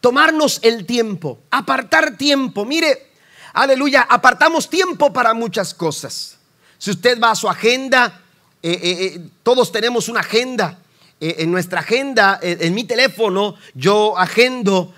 [0.00, 2.64] Tomarnos el tiempo, apartar tiempo.
[2.64, 3.10] Mire,
[3.52, 6.38] aleluya, apartamos tiempo para muchas cosas.
[6.78, 8.22] Si usted va a su agenda,
[8.62, 10.78] eh, eh, eh, todos tenemos una agenda.
[11.22, 14.94] en nuestra agenda, en mi teléfono, yo agendo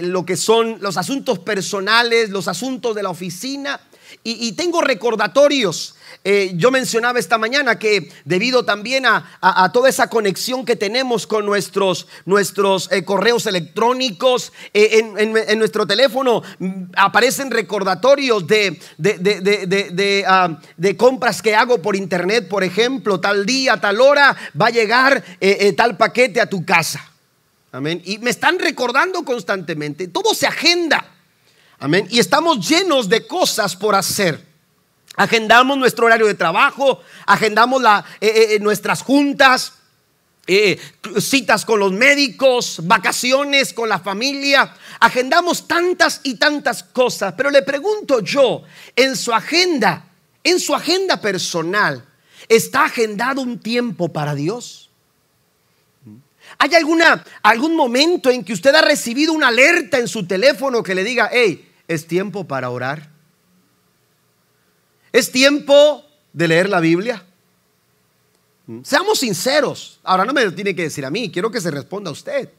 [0.00, 3.80] lo que son los asuntos personales, los asuntos de la oficina
[4.24, 5.93] y, tengo recordatorios.
[6.26, 11.44] Eh, yo mencionaba esta mañana que debido también a, toda esa conexión que tenemos con
[11.44, 20.58] nuestros, nuestros eh, correos electrónicos, eh, en, nuestro teléfono mm, aparecen recordatorios de, de, ah,
[20.78, 25.22] de, compras que hago por internet, por ejemplo, tal día, tal hora va a llegar
[25.76, 27.06] tal paquete a tu casa.
[27.70, 28.00] Amén.
[28.06, 30.08] Y me están recordando constantemente.
[30.08, 31.04] Todo se agenda.
[31.78, 32.06] Amén.
[32.08, 34.53] Y estamos llenos de cosas por hacer.
[35.16, 39.74] Agendamos nuestro horario de trabajo, agendamos eh, eh, eh, nuestras juntas,
[41.18, 44.74] citas con los médicos, vacaciones con la familia.
[45.00, 47.32] Agendamos tantas y tantas cosas.
[47.36, 48.62] Pero le pregunto yo,
[48.94, 50.04] en su agenda,
[50.42, 52.04] en su agenda personal,
[52.48, 54.90] ¿está agendado un tiempo para Dios?
[56.58, 60.94] ¿Hay alguna, algún momento en que usted ha recibido una alerta en su teléfono que
[60.94, 63.13] le diga, hey, es tiempo para orar.
[65.14, 67.24] Es tiempo de leer la Biblia.
[68.66, 70.00] Mm, seamos sinceros.
[70.02, 72.50] Ahora no me lo tiene que decir a mí, quiero que se responda a usted.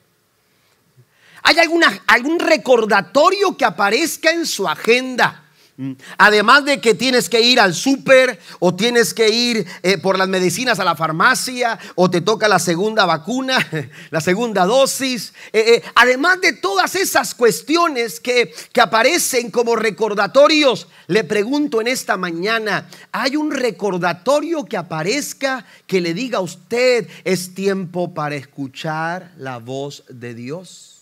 [1.44, 5.45] ¿Hay alguna, algún recordatorio que aparezca en su agenda?
[5.78, 5.92] Mm.
[6.18, 10.30] Además de que tienes que ir al súper o tienes que ir eh, por las
[10.30, 13.58] medicinas a la farmacia o te toca la segunda vacuna,
[14.10, 15.34] la segunda dosis.
[15.52, 21.88] Eh, eh, además de todas esas cuestiones que, que aparecen como recordatorios, le pregunto en
[21.88, 28.36] esta mañana, ¿hay un recordatorio que aparezca que le diga a usted es tiempo para
[28.36, 30.96] escuchar la voz de Dios?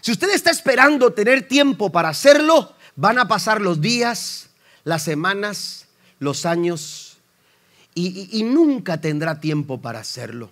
[0.00, 4.50] Si usted está esperando tener tiempo para hacerlo, Van a pasar los días,
[4.84, 5.86] las semanas,
[6.18, 7.16] los años
[7.94, 10.50] y, nunca tendrá tiempo para hacerlo.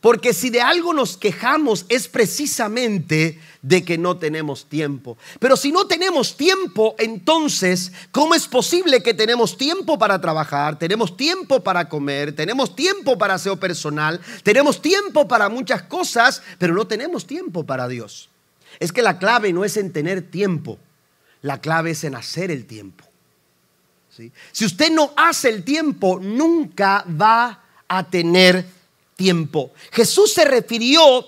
[0.00, 5.18] Porque si de algo nos quejamos es precisamente de que no tenemos tiempo.
[5.40, 11.16] Pero si no tenemos tiempo, entonces, ¿cómo es posible que tenemos tiempo para trabajar, tenemos
[11.16, 16.86] tiempo para comer, tenemos tiempo para aseo personal, tenemos tiempo para muchas cosas, pero no
[16.86, 18.28] tenemos tiempo para Dios?
[18.78, 20.78] Es que la clave no es en tener tiempo,
[21.42, 23.04] la clave es en hacer el tiempo.
[24.52, 28.66] Si usted no hace el tiempo, nunca va a tener
[29.16, 29.72] tiempo.
[29.92, 31.26] Jesús se refirió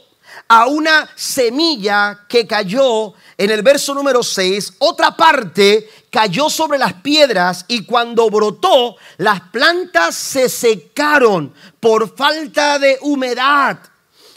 [0.49, 6.95] a una semilla que cayó en el verso número 6, otra parte cayó sobre las
[6.95, 13.79] piedras y cuando brotó, las plantas se secaron por falta de humedad.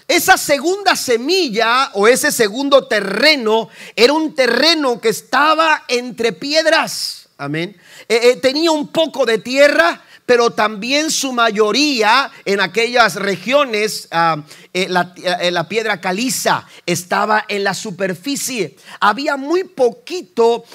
[0.08, 7.28] Esa segunda semilla o ese segundo terreno era un terreno que estaba entre piedras.
[7.38, 7.76] Amén.
[8.08, 14.44] Eh, eh, tenía un poco de tierra, pero también su mayoría en aquellas regiones, ah,
[14.74, 18.76] eh, la, piedra caliza estaba en la superficie.
[19.00, 20.65] Había muy poquito,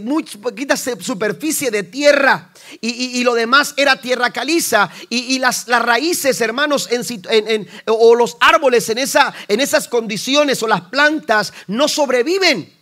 [0.00, 2.50] muy poquita superficie de tierra
[2.80, 4.90] y, lo demás era tierra caliza.
[5.08, 10.82] Y, las, raíces, hermanos, en, o los árboles en, esa, en esas condiciones o las
[10.82, 12.73] plantas no sobreviven.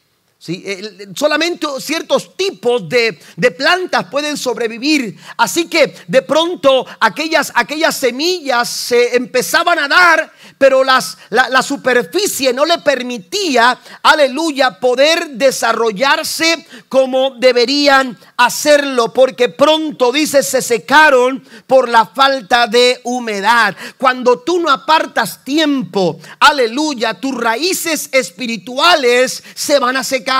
[1.14, 3.17] Solamente ciertos tipos de,
[3.56, 5.17] plantas pueden sobrevivir.
[5.37, 11.62] Así que de pronto aquellas, aquellas semillas se empezaban a dar, pero las, la, la,
[11.62, 21.44] superficie no le permitía, aleluya, poder desarrollarse como deberían hacerlo porque pronto, dice, se secaron
[21.69, 23.77] por la falta de humedad.
[23.96, 30.31] Cuando tú no apartas tiempo, aleluya, tus raíces espirituales se van a secar.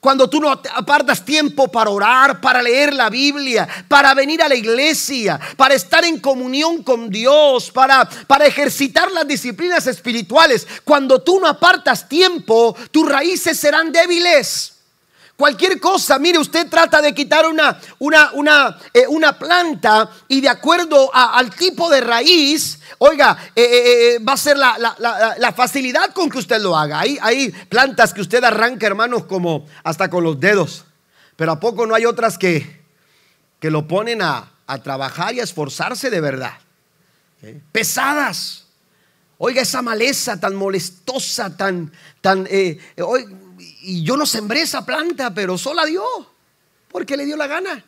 [0.00, 4.54] Cuando tú no apartas tiempo para orar, para leer la Biblia, para venir a la
[4.54, 10.66] iglesia, para estar en comunión con Dios, para, para ejercitar las disciplinas espirituales.
[10.84, 14.75] Cuando tú no apartas tiempo, tus raíces serán débiles.
[15.36, 20.48] Cualquier cosa, mire, usted trata de quitar una, una, una, eh, una planta y de
[20.48, 24.78] acuerdo al tipo de raíz, oiga, eh, eh, va a ser la,
[25.36, 27.00] la, facilidad con que usted lo haga.
[27.00, 30.86] Hay, hay plantas que usted arranca, hermanos, como hasta con los dedos.
[31.36, 32.82] Pero ¿a poco no hay otras que,
[33.60, 36.54] que lo ponen a, a trabajar y a esforzarse de verdad?
[37.72, 38.64] Pesadas.
[39.36, 42.48] Oiga, esa maleza tan molestosa, tan, tan,
[43.82, 46.04] y yo no sembré esa planta, pero sola dio,
[46.88, 47.84] porque le dio la gana.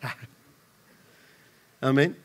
[1.80, 2.24] Amén.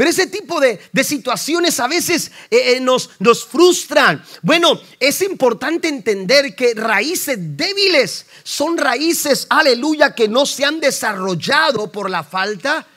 [0.00, 4.24] Pero ese tipo de, situaciones a veces eh, eh, nos, nos frustran.
[4.40, 11.92] Bueno, es importante entender que raíces débiles son raíces, aleluya, que no se han desarrollado
[11.92, 12.90] por la falta de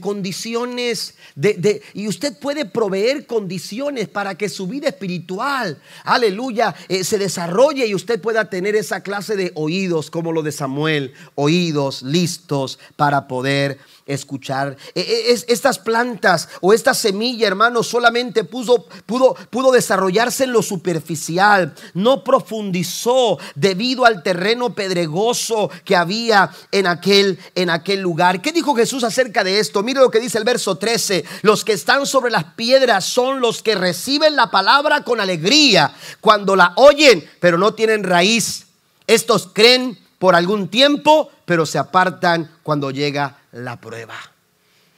[0.00, 7.18] condiciones, de, y usted puede proveer condiciones para que su vida espiritual, aleluya, eh, se
[7.18, 12.78] desarrolle y usted pueda tener esa clase de oídos como lo de Samuel, oídos listos
[12.96, 14.76] para poder escuchar.
[14.94, 21.74] E, e, estas plantas o esta semilla, hermano, solamente pudo, pudo, desarrollarse en lo superficial,
[21.94, 28.40] no profundizó debido al terreno pedregoso que había en aquel, en aquel lugar.
[28.40, 29.82] ¿Qué dijo Jesús acerca de esto?
[29.82, 31.24] Mire lo que dice el verso 13.
[31.42, 36.54] Los que están sobre las piedras son los que reciben la palabra con alegría cuando
[36.54, 38.66] la oyen, pero no tienen raíz.
[39.06, 44.16] Estos creen por algún tiempo, pero se apartan cuando llega la prueba.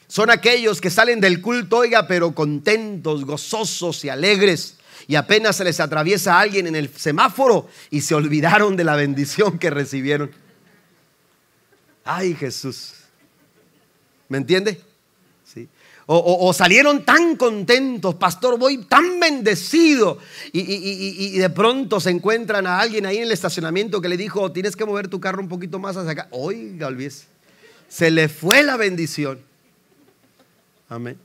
[0.06, 4.76] Son aquellos que salen del culto, oiga, pero contentos, gozosos y alegres.
[5.06, 9.58] Y apenas se les atraviesa alguien en el semáforo y se olvidaron de la bendición
[9.58, 10.30] que recibieron.
[12.04, 12.94] Ay, Jesús.
[14.28, 14.80] ¿Me entiende?
[15.44, 15.68] ¿Sí?
[16.06, 20.18] O, salieron tan contentos, pastor, voy tan bendecido.
[20.52, 24.50] Y, y, de pronto se encuentran a alguien ahí en el estacionamiento que le dijo,
[24.52, 26.28] tienes que mover tu carro un poquito más hacia acá.
[26.30, 27.37] Oiga, olvídese
[27.88, 29.42] se le fue la bendición.
[30.88, 31.18] Amén.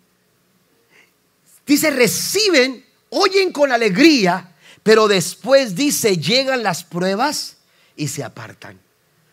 [1.66, 7.57] Dice, reciben, oyen con alegría, pero después dice, llegan las pruebas
[7.95, 8.80] y se apartan.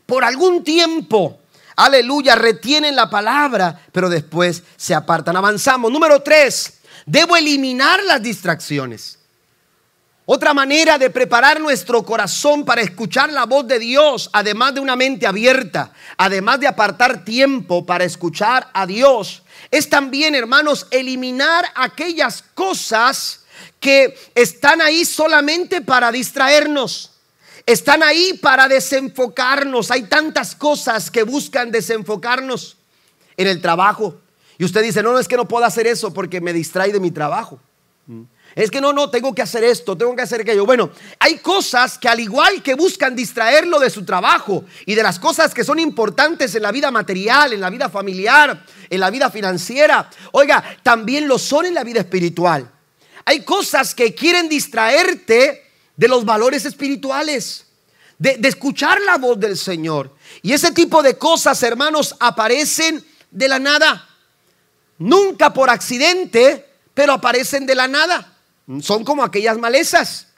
[0.07, 1.41] Por algún tiempo,
[1.77, 5.37] aleluya, retienen la palabra, pero después se apartan.
[5.37, 5.91] Avanzamos.
[5.91, 9.20] Número tres, debo eliminar las distracciones.
[10.33, 14.95] Otra manera de preparar nuestro corazón para escuchar la voz de Dios, además de una
[14.95, 22.45] mente abierta, además de apartar tiempo para escuchar a Dios, es también, hermanos, eliminar aquellas
[22.55, 23.41] cosas
[23.81, 27.11] que están ahí solamente para distraernos.
[27.67, 29.91] Están ahí para desenfocarnos.
[29.91, 32.77] Hay tantas cosas que buscan desenfocarnos
[33.37, 34.21] en el trabajo.
[34.59, 37.01] Y usted dice, no, no es que no puedo hacer eso porque me distrae de
[37.01, 37.59] mi trabajo.
[38.57, 40.67] Es que no, no, tengo que hacer esto, tengo que hacer aquello.
[40.67, 45.21] Bueno, hay cosas que al igual que buscan distraerlo de su trabajo y de las
[45.21, 49.31] cosas que son importantes en la vida material, en la vida familiar, en la vida
[49.31, 52.69] financiera, oiga, también lo son en la vida espiritual.
[53.25, 57.67] Hay cosas que quieren distraerte de los valores espirituales,
[58.19, 60.17] de, de escuchar la voz del Señor.
[60.43, 64.09] Y ese tipo de cosas, hermanos, aparecen de la nada.
[64.99, 68.37] Nunca por accidente, pero aparecen de la nada.
[68.81, 70.29] Son como aquellas malezas.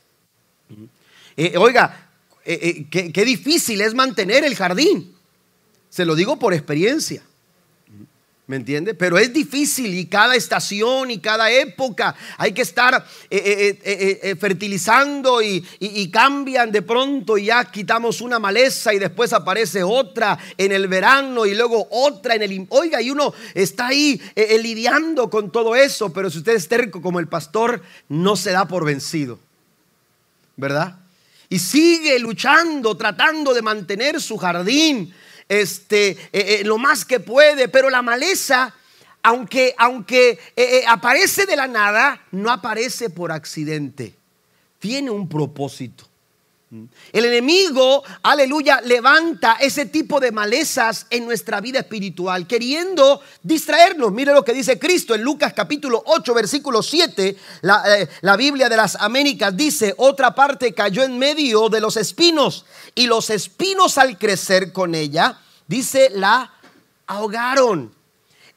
[1.37, 2.09] Eh, oiga,
[2.45, 5.15] eh, eh, qué, difícil es mantener el jardín.
[5.91, 7.23] Se lo digo por experiencia.
[8.49, 8.95] ¿Me entiende?
[8.95, 13.07] Pero es difícil y cada estación y cada época hay que estar
[14.39, 20.37] fertilizando y, y, cambian de pronto y ya quitamos una maleza y después aparece otra
[20.59, 22.67] en el verano y luego otra en el...
[22.71, 24.21] Oiga, y uno está ahí
[24.61, 28.67] lidiando con todo eso, pero si usted es terco como el pastor, no se da
[28.67, 29.39] por vencido.
[30.57, 30.97] ¿Verdad?
[31.49, 35.15] Y sigue luchando, tratando de mantener su jardín
[35.61, 38.75] este, eh, eh, lo más que puede, pero la maleza,
[39.23, 44.15] aunque, aunque eh, aparece de la nada, no aparece por accidente,
[44.79, 46.09] tiene un propósito.
[47.13, 54.11] El enemigo, aleluya, levanta ese tipo de malezas en nuestra vida espiritual, queriendo distraernos.
[54.11, 57.37] Mire lo que dice Cristo en Lucas capítulo 8, versículo 7.
[57.61, 62.65] La, la, Biblia de las Américas dice, otra parte cayó en medio de los espinos
[62.95, 66.55] y los espinos al crecer con ella, dice, la
[67.07, 67.93] ahogaron.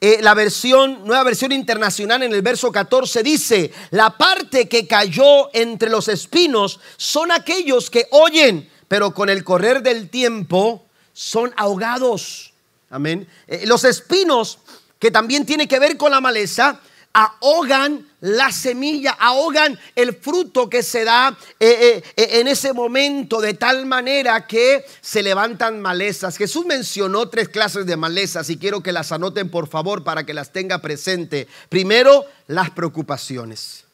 [0.00, 5.48] Eh, la versión, nueva versión internacional en el verso 14 dice, la parte que cayó
[5.54, 10.84] entre los espinos son aquellos que oyen, pero con el correr del tiempo
[11.14, 12.52] son ahogados.
[12.90, 13.26] Amén.
[13.46, 14.58] Eh, los espinos,
[14.98, 16.78] que también tiene que ver con la maleza,
[17.16, 23.54] ahogan la semilla, ahogan el fruto que se da eh, eh, en ese momento de
[23.54, 26.36] tal manera que se levantan malezas.
[26.36, 30.34] Jesús mencionó tres clases de malezas y quiero que las anoten por favor para que
[30.34, 31.48] las tenga presente.
[31.70, 33.84] Primero, las preocupaciones.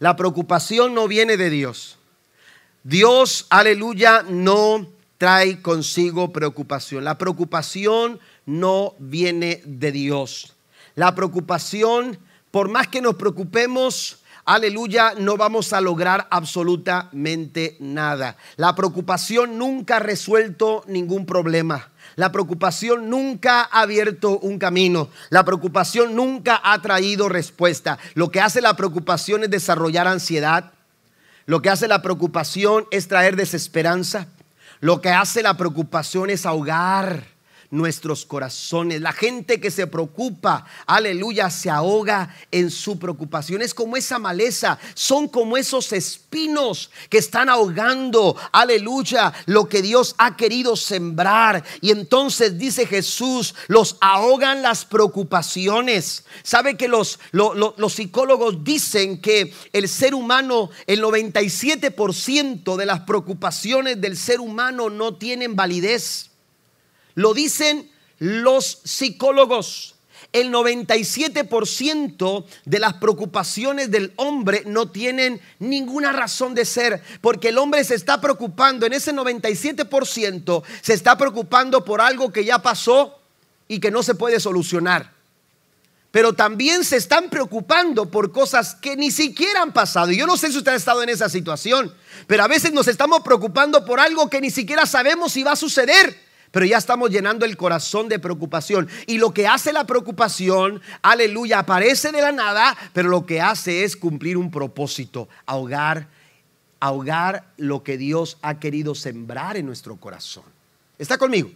[0.00, 1.98] La preocupación no viene de Dios.
[2.82, 4.88] Dios, aleluya, no
[5.18, 7.04] trae consigo preocupación.
[7.04, 10.54] La preocupación no viene de Dios.
[10.96, 12.18] La preocupación
[12.56, 18.38] por más que nos preocupemos, aleluya, no vamos a lograr absolutamente nada.
[18.56, 21.90] La preocupación nunca ha resuelto ningún problema.
[22.14, 25.10] La preocupación nunca ha abierto un camino.
[25.28, 27.98] La preocupación nunca ha traído respuesta.
[28.14, 30.72] Lo que hace la preocupación es desarrollar ansiedad.
[31.44, 34.28] Lo que hace la preocupación es traer desesperanza.
[34.80, 37.35] Lo que hace la preocupación es ahogar
[37.76, 39.00] nuestros corazones.
[39.00, 43.62] La gente que se preocupa, aleluya, se ahoga en su preocupación.
[43.62, 50.14] Es como esa maleza, son como esos espinos que están ahogando, aleluya, lo que Dios
[50.18, 51.64] ha querido sembrar.
[51.80, 56.24] Y entonces dice Jesús, los ahogan las preocupaciones.
[56.42, 64.00] ¿Sabe que los, los psicólogos dicen que el ser humano, el 97% de las preocupaciones
[64.00, 66.30] del ser humano no tienen validez?
[67.16, 69.94] Lo dicen los psicólogos.
[70.32, 77.58] El 97% de las preocupaciones del hombre no tienen ninguna razón de ser, porque el
[77.58, 83.18] hombre se está preocupando, en ese 97% se está preocupando por algo que ya pasó
[83.66, 85.12] y que no se puede solucionar.
[86.10, 90.10] Pero también se están preocupando por cosas que ni siquiera han pasado.
[90.10, 91.94] Y yo no sé si usted ha estado en esa situación,
[92.26, 95.56] pero a veces nos estamos preocupando por algo que ni siquiera sabemos si va a
[95.56, 98.88] suceder pero ya estamos llenando el corazón de preocupación.
[99.06, 103.84] Y lo que hace la preocupación, aleluya, aparece de la nada, pero lo que hace
[103.84, 106.08] es cumplir un propósito, ahogar,
[106.80, 110.44] ahogar lo que Dios ha querido sembrar en nuestro corazón.
[110.98, 111.50] ¿Está conmigo?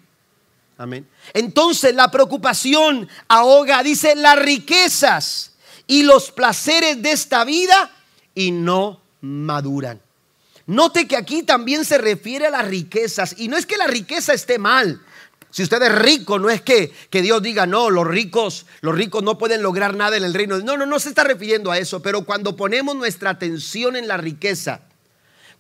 [0.76, 1.07] Amén.
[1.34, 5.53] Entonces la preocupación ahoga, dice, las riquezas
[5.86, 7.91] y los placeres de esta vida
[8.34, 10.01] y no maduran.
[10.70, 13.34] Note que aquí también se refiere a las riquezas.
[13.38, 15.00] Y no es que la riqueza esté mal.
[15.50, 19.24] Si usted es rico, no es que, que, Dios diga, no, los ricos, los ricos
[19.24, 20.60] no pueden lograr nada en el reino.
[20.60, 22.02] No, no, no se está refiriendo a eso.
[22.02, 24.82] Pero cuando ponemos nuestra atención en la riqueza,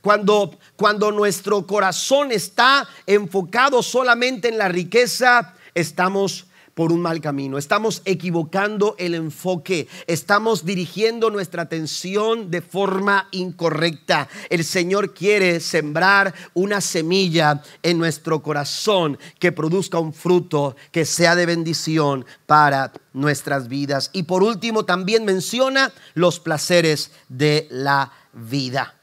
[0.00, 6.46] cuando, cuando nuestro corazón está enfocado solamente en la riqueza, estamos
[6.80, 7.58] por un mal camino.
[7.58, 9.86] Estamos equivocando el enfoque.
[10.06, 14.30] Estamos dirigiendo nuestra atención de forma incorrecta.
[14.48, 21.36] El Señor quiere sembrar una semilla en nuestro corazón que produzca un fruto que sea
[21.36, 24.08] de bendición para nuestras vidas.
[24.14, 28.99] Y por último también menciona los placeres de la vida.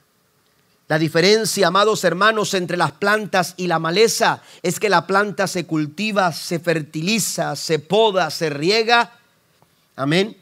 [0.87, 5.65] La diferencia, amados hermanos, entre las plantas y la maleza es que la planta se
[5.65, 9.19] cultiva, se fertiliza, se poda, se riega.
[9.97, 10.37] Amén.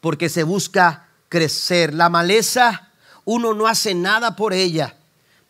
[0.00, 1.92] Porque se busca crecer.
[1.92, 2.90] La maleza,
[3.24, 4.94] uno no hace nada por ella,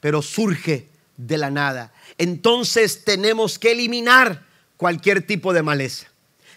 [0.01, 0.89] pero surge
[1.19, 1.93] de la nada.
[2.17, 4.43] Entonces tenemos que eliminar
[4.79, 6.07] cualquier tipo de maleza.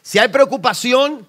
[0.02, 1.28] Si hay preocupación,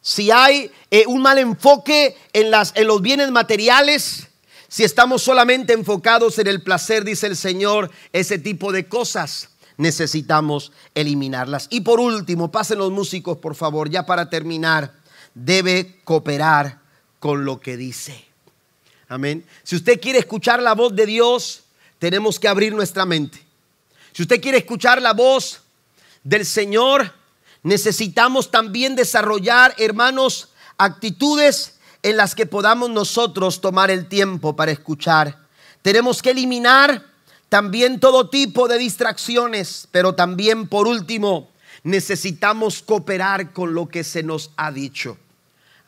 [0.00, 4.28] si hay eh, un mal enfoque en, en los bienes materiales,
[4.68, 10.72] si estamos solamente enfocados en el placer, dice el Señor, ese tipo de cosas necesitamos
[10.94, 11.68] eliminarlas.
[11.70, 14.94] Y por último, pasen los músicos, por favor, ya para terminar,
[15.34, 16.80] debe cooperar
[17.18, 18.24] con lo que dice.
[19.08, 19.44] Amén.
[19.62, 21.62] Si usted quiere escuchar la voz de Dios,
[21.98, 23.44] tenemos que abrir nuestra mente.
[24.12, 25.60] Si usted quiere escuchar la voz
[26.24, 27.12] del Señor,
[27.62, 30.48] necesitamos también desarrollar, hermanos,
[30.78, 31.75] actitudes
[32.06, 35.40] en las que podamos nosotros tomar el tiempo para escuchar.
[35.82, 37.04] Tenemos que eliminar
[37.48, 41.50] también todo tipo de distracciones, pero también por último
[41.82, 45.18] necesitamos cooperar con lo que se nos ha dicho.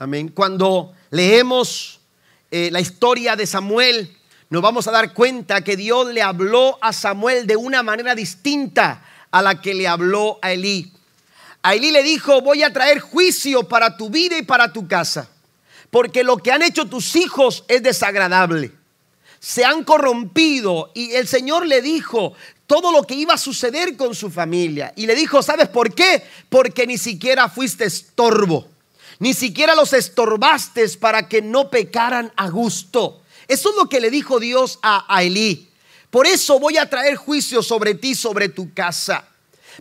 [0.01, 0.27] Amén.
[0.31, 2.01] Cuando leemos
[2.51, 4.17] eh, la historia de Samuel,
[4.51, 9.05] nos vamos a dar cuenta que Dios le habló a Samuel de una manera distinta
[9.31, 10.93] a la que le habló a Elí.
[11.63, 15.29] A Elí le dijo, voy a traer juicio para tu vida y para tu casa
[15.91, 18.73] porque lo que han hecho tus hijos es desagradable.
[19.41, 22.35] Se han corrompido y el Señor le dijo
[22.67, 24.93] todo lo que iba a suceder con su familia.
[24.97, 26.23] Y le dijo, ¿sabes por qué?
[26.49, 28.69] Porque ni siquiera fuiste estorbo.
[29.21, 33.23] Ni siquiera los estorbaste para que no pecaran a gusto.
[33.49, 35.71] Eso es lo que le dijo Dios a, Elí.
[36.11, 39.27] Por eso voy a traer juicio sobre ti, sobre tu casa.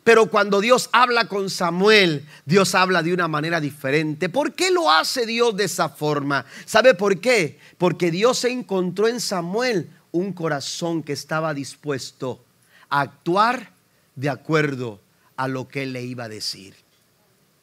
[0.04, 4.30] Pero cuando Dios habla con Samuel, Dios habla de una manera diferente.
[4.30, 6.46] ¿Por qué lo hace Dios de esa forma?
[6.66, 7.60] ¿Sabe por qué?
[7.78, 12.44] Porque Dios se encontró en Samuel un corazón que estaba dispuesto
[12.90, 13.72] a actuar
[14.16, 15.00] de acuerdo
[15.36, 16.76] a lo que él le iba a decir.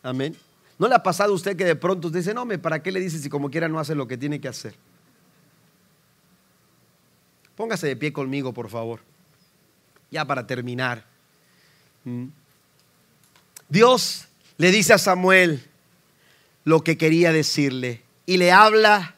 [0.02, 0.36] Amén.
[0.78, 3.18] ¿No le ha pasado a usted que de pronto dice, no, ¿para qué le dice
[3.18, 4.74] si como quiera no hace lo que tiene que hacer?
[7.56, 9.00] Póngase de pie conmigo, por favor.
[10.10, 11.13] Ya para terminar.
[13.68, 14.26] Dios
[14.56, 15.64] le dice a Samuel
[16.64, 19.14] lo que quería decirle y le habla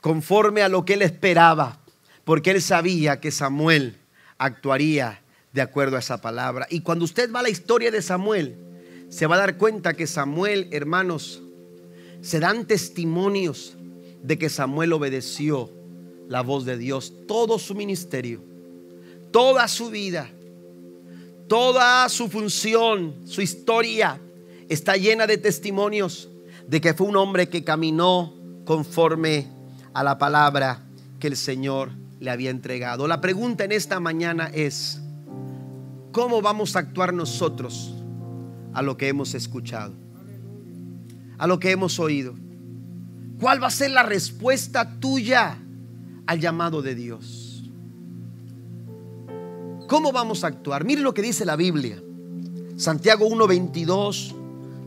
[0.00, 1.78] conforme a lo que él esperaba,
[2.24, 3.98] porque él sabía que Samuel
[4.38, 6.66] actuaría de acuerdo a esa palabra.
[6.70, 8.56] Y cuando usted va a la historia de Samuel,
[9.08, 11.42] se va a dar cuenta que Samuel, hermanos,
[12.20, 13.76] se dan testimonios
[14.22, 15.70] de que Samuel obedeció
[16.28, 18.42] la voz de Dios todo su ministerio,
[19.30, 20.30] toda su vida,
[21.48, 24.20] toda su función, su historia
[24.68, 26.28] está llena de testimonios
[26.66, 28.34] de que fue un hombre que caminó
[28.64, 29.48] conforme
[29.92, 30.86] a la palabra
[31.18, 31.90] que el Señor
[32.20, 33.06] le había entregado.
[33.06, 35.00] La pregunta en esta mañana es,
[36.12, 37.94] ¿cómo vamos a actuar nosotros
[38.72, 39.94] a lo que hemos escuchado?
[41.38, 42.34] A lo que hemos oído.
[43.40, 45.58] ¿Cuál va a ser la respuesta tuya
[46.26, 47.43] al llamado de Dios?
[49.86, 50.84] ¿Cómo vamos a actuar?
[50.84, 52.02] Mire lo que dice la Biblia.
[52.76, 54.34] Santiago 1:22,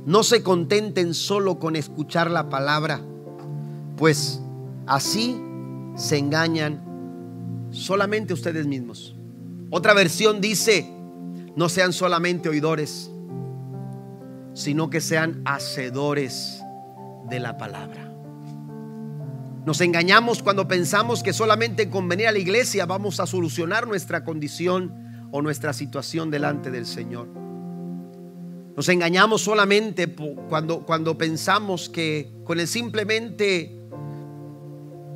[0.06, 3.02] no se contenten solo con escuchar la palabra,
[3.96, 4.42] pues
[4.86, 5.40] así
[5.96, 6.82] se engañan
[7.72, 9.16] solamente ustedes mismos.
[9.70, 10.90] Otra versión dice,
[11.56, 13.12] no sean solamente oidores,
[14.54, 16.62] sino que sean hacedores
[17.30, 18.07] de la palabra.
[19.68, 24.24] Nos engañamos cuando pensamos que solamente con venir a la iglesia vamos a solucionar nuestra
[24.24, 27.28] condición o nuestra situación delante del Señor.
[28.78, 30.08] Nos engañamos solamente
[30.48, 33.64] cuando, cuando pensamos que con el simplemente,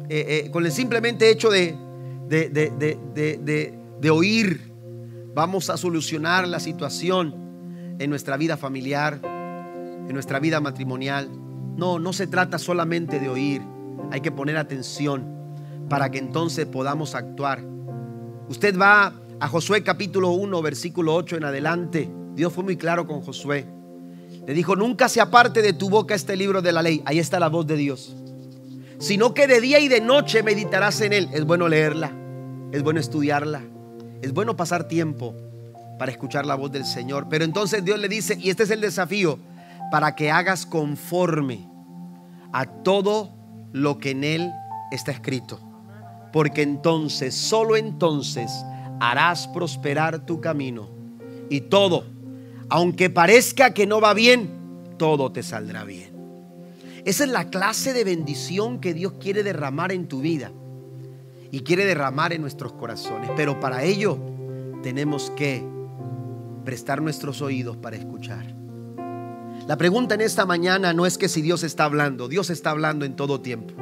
[0.09, 1.73] eh, eh, con el simplemente hecho de,
[2.27, 4.73] de, oír,
[5.33, 11.29] vamos a solucionar la situación en nuestra vida familiar, en nuestra vida matrimonial.
[11.77, 13.61] No, no se trata solamente de oír,
[14.11, 15.25] hay que poner atención
[15.89, 17.63] para que entonces podamos actuar.
[18.47, 22.09] Usted va a Josué capítulo 1, versículo 8 en adelante.
[22.35, 23.65] Dios fue muy claro con Josué.
[24.45, 27.01] Le dijo, nunca se aparte de tu boca este libro de la ley.
[27.05, 28.15] Ahí está la voz de Dios.
[28.97, 31.29] Sino que de día y de noche meditarás en él.
[31.33, 32.11] Es bueno leerla
[32.71, 33.61] es bueno estudiarla,
[34.21, 35.35] es bueno pasar tiempo
[35.99, 37.27] para escuchar la voz del Señor.
[37.29, 39.39] Pero entonces Dios le dice, y este es el desafío,
[39.91, 41.69] para que hagas conforme
[42.53, 43.29] a todo
[43.71, 44.51] lo que en Él
[44.91, 45.59] está escrito.
[46.31, 48.51] Porque entonces, solo entonces,
[48.99, 50.89] harás prosperar tu camino.
[51.49, 52.05] Y todo,
[52.69, 54.49] aunque parezca que no va bien,
[54.97, 56.11] todo te saldrá bien.
[57.03, 60.51] Esa es la clase de bendición que Dios quiere derramar en tu vida
[61.51, 63.31] y quiere derramar en nuestros corazones.
[63.35, 64.19] Pero para ello
[64.83, 65.63] tenemos que
[66.63, 68.60] prestar nuestros oídos para escuchar.
[69.67, 73.05] La pregunta en esta mañana no es que si Dios está hablando, Dios está hablando
[73.05, 73.73] en todo tiempo.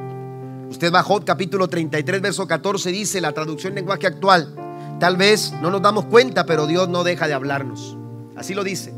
[0.69, 4.55] Usted bajó capítulo 33, verso 14, dice la traducción lenguaje actual.
[4.99, 7.97] Tal vez no nos damos cuenta, pero Dios no deja de hablarnos.
[8.35, 8.93] Así lo dice,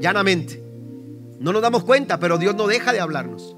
[0.00, 0.62] llanamente.
[1.38, 3.56] No nos damos cuenta, pero Dios no deja de hablarnos.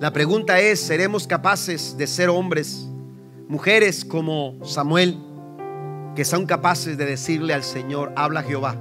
[0.00, 2.86] La pregunta es, ¿seremos capaces de ser hombres
[3.50, 5.18] mujeres como Samuel,
[6.14, 8.76] que son capaces de decirle al Señor, habla Jehová,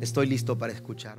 [0.00, 1.18] estoy listo para escuchar.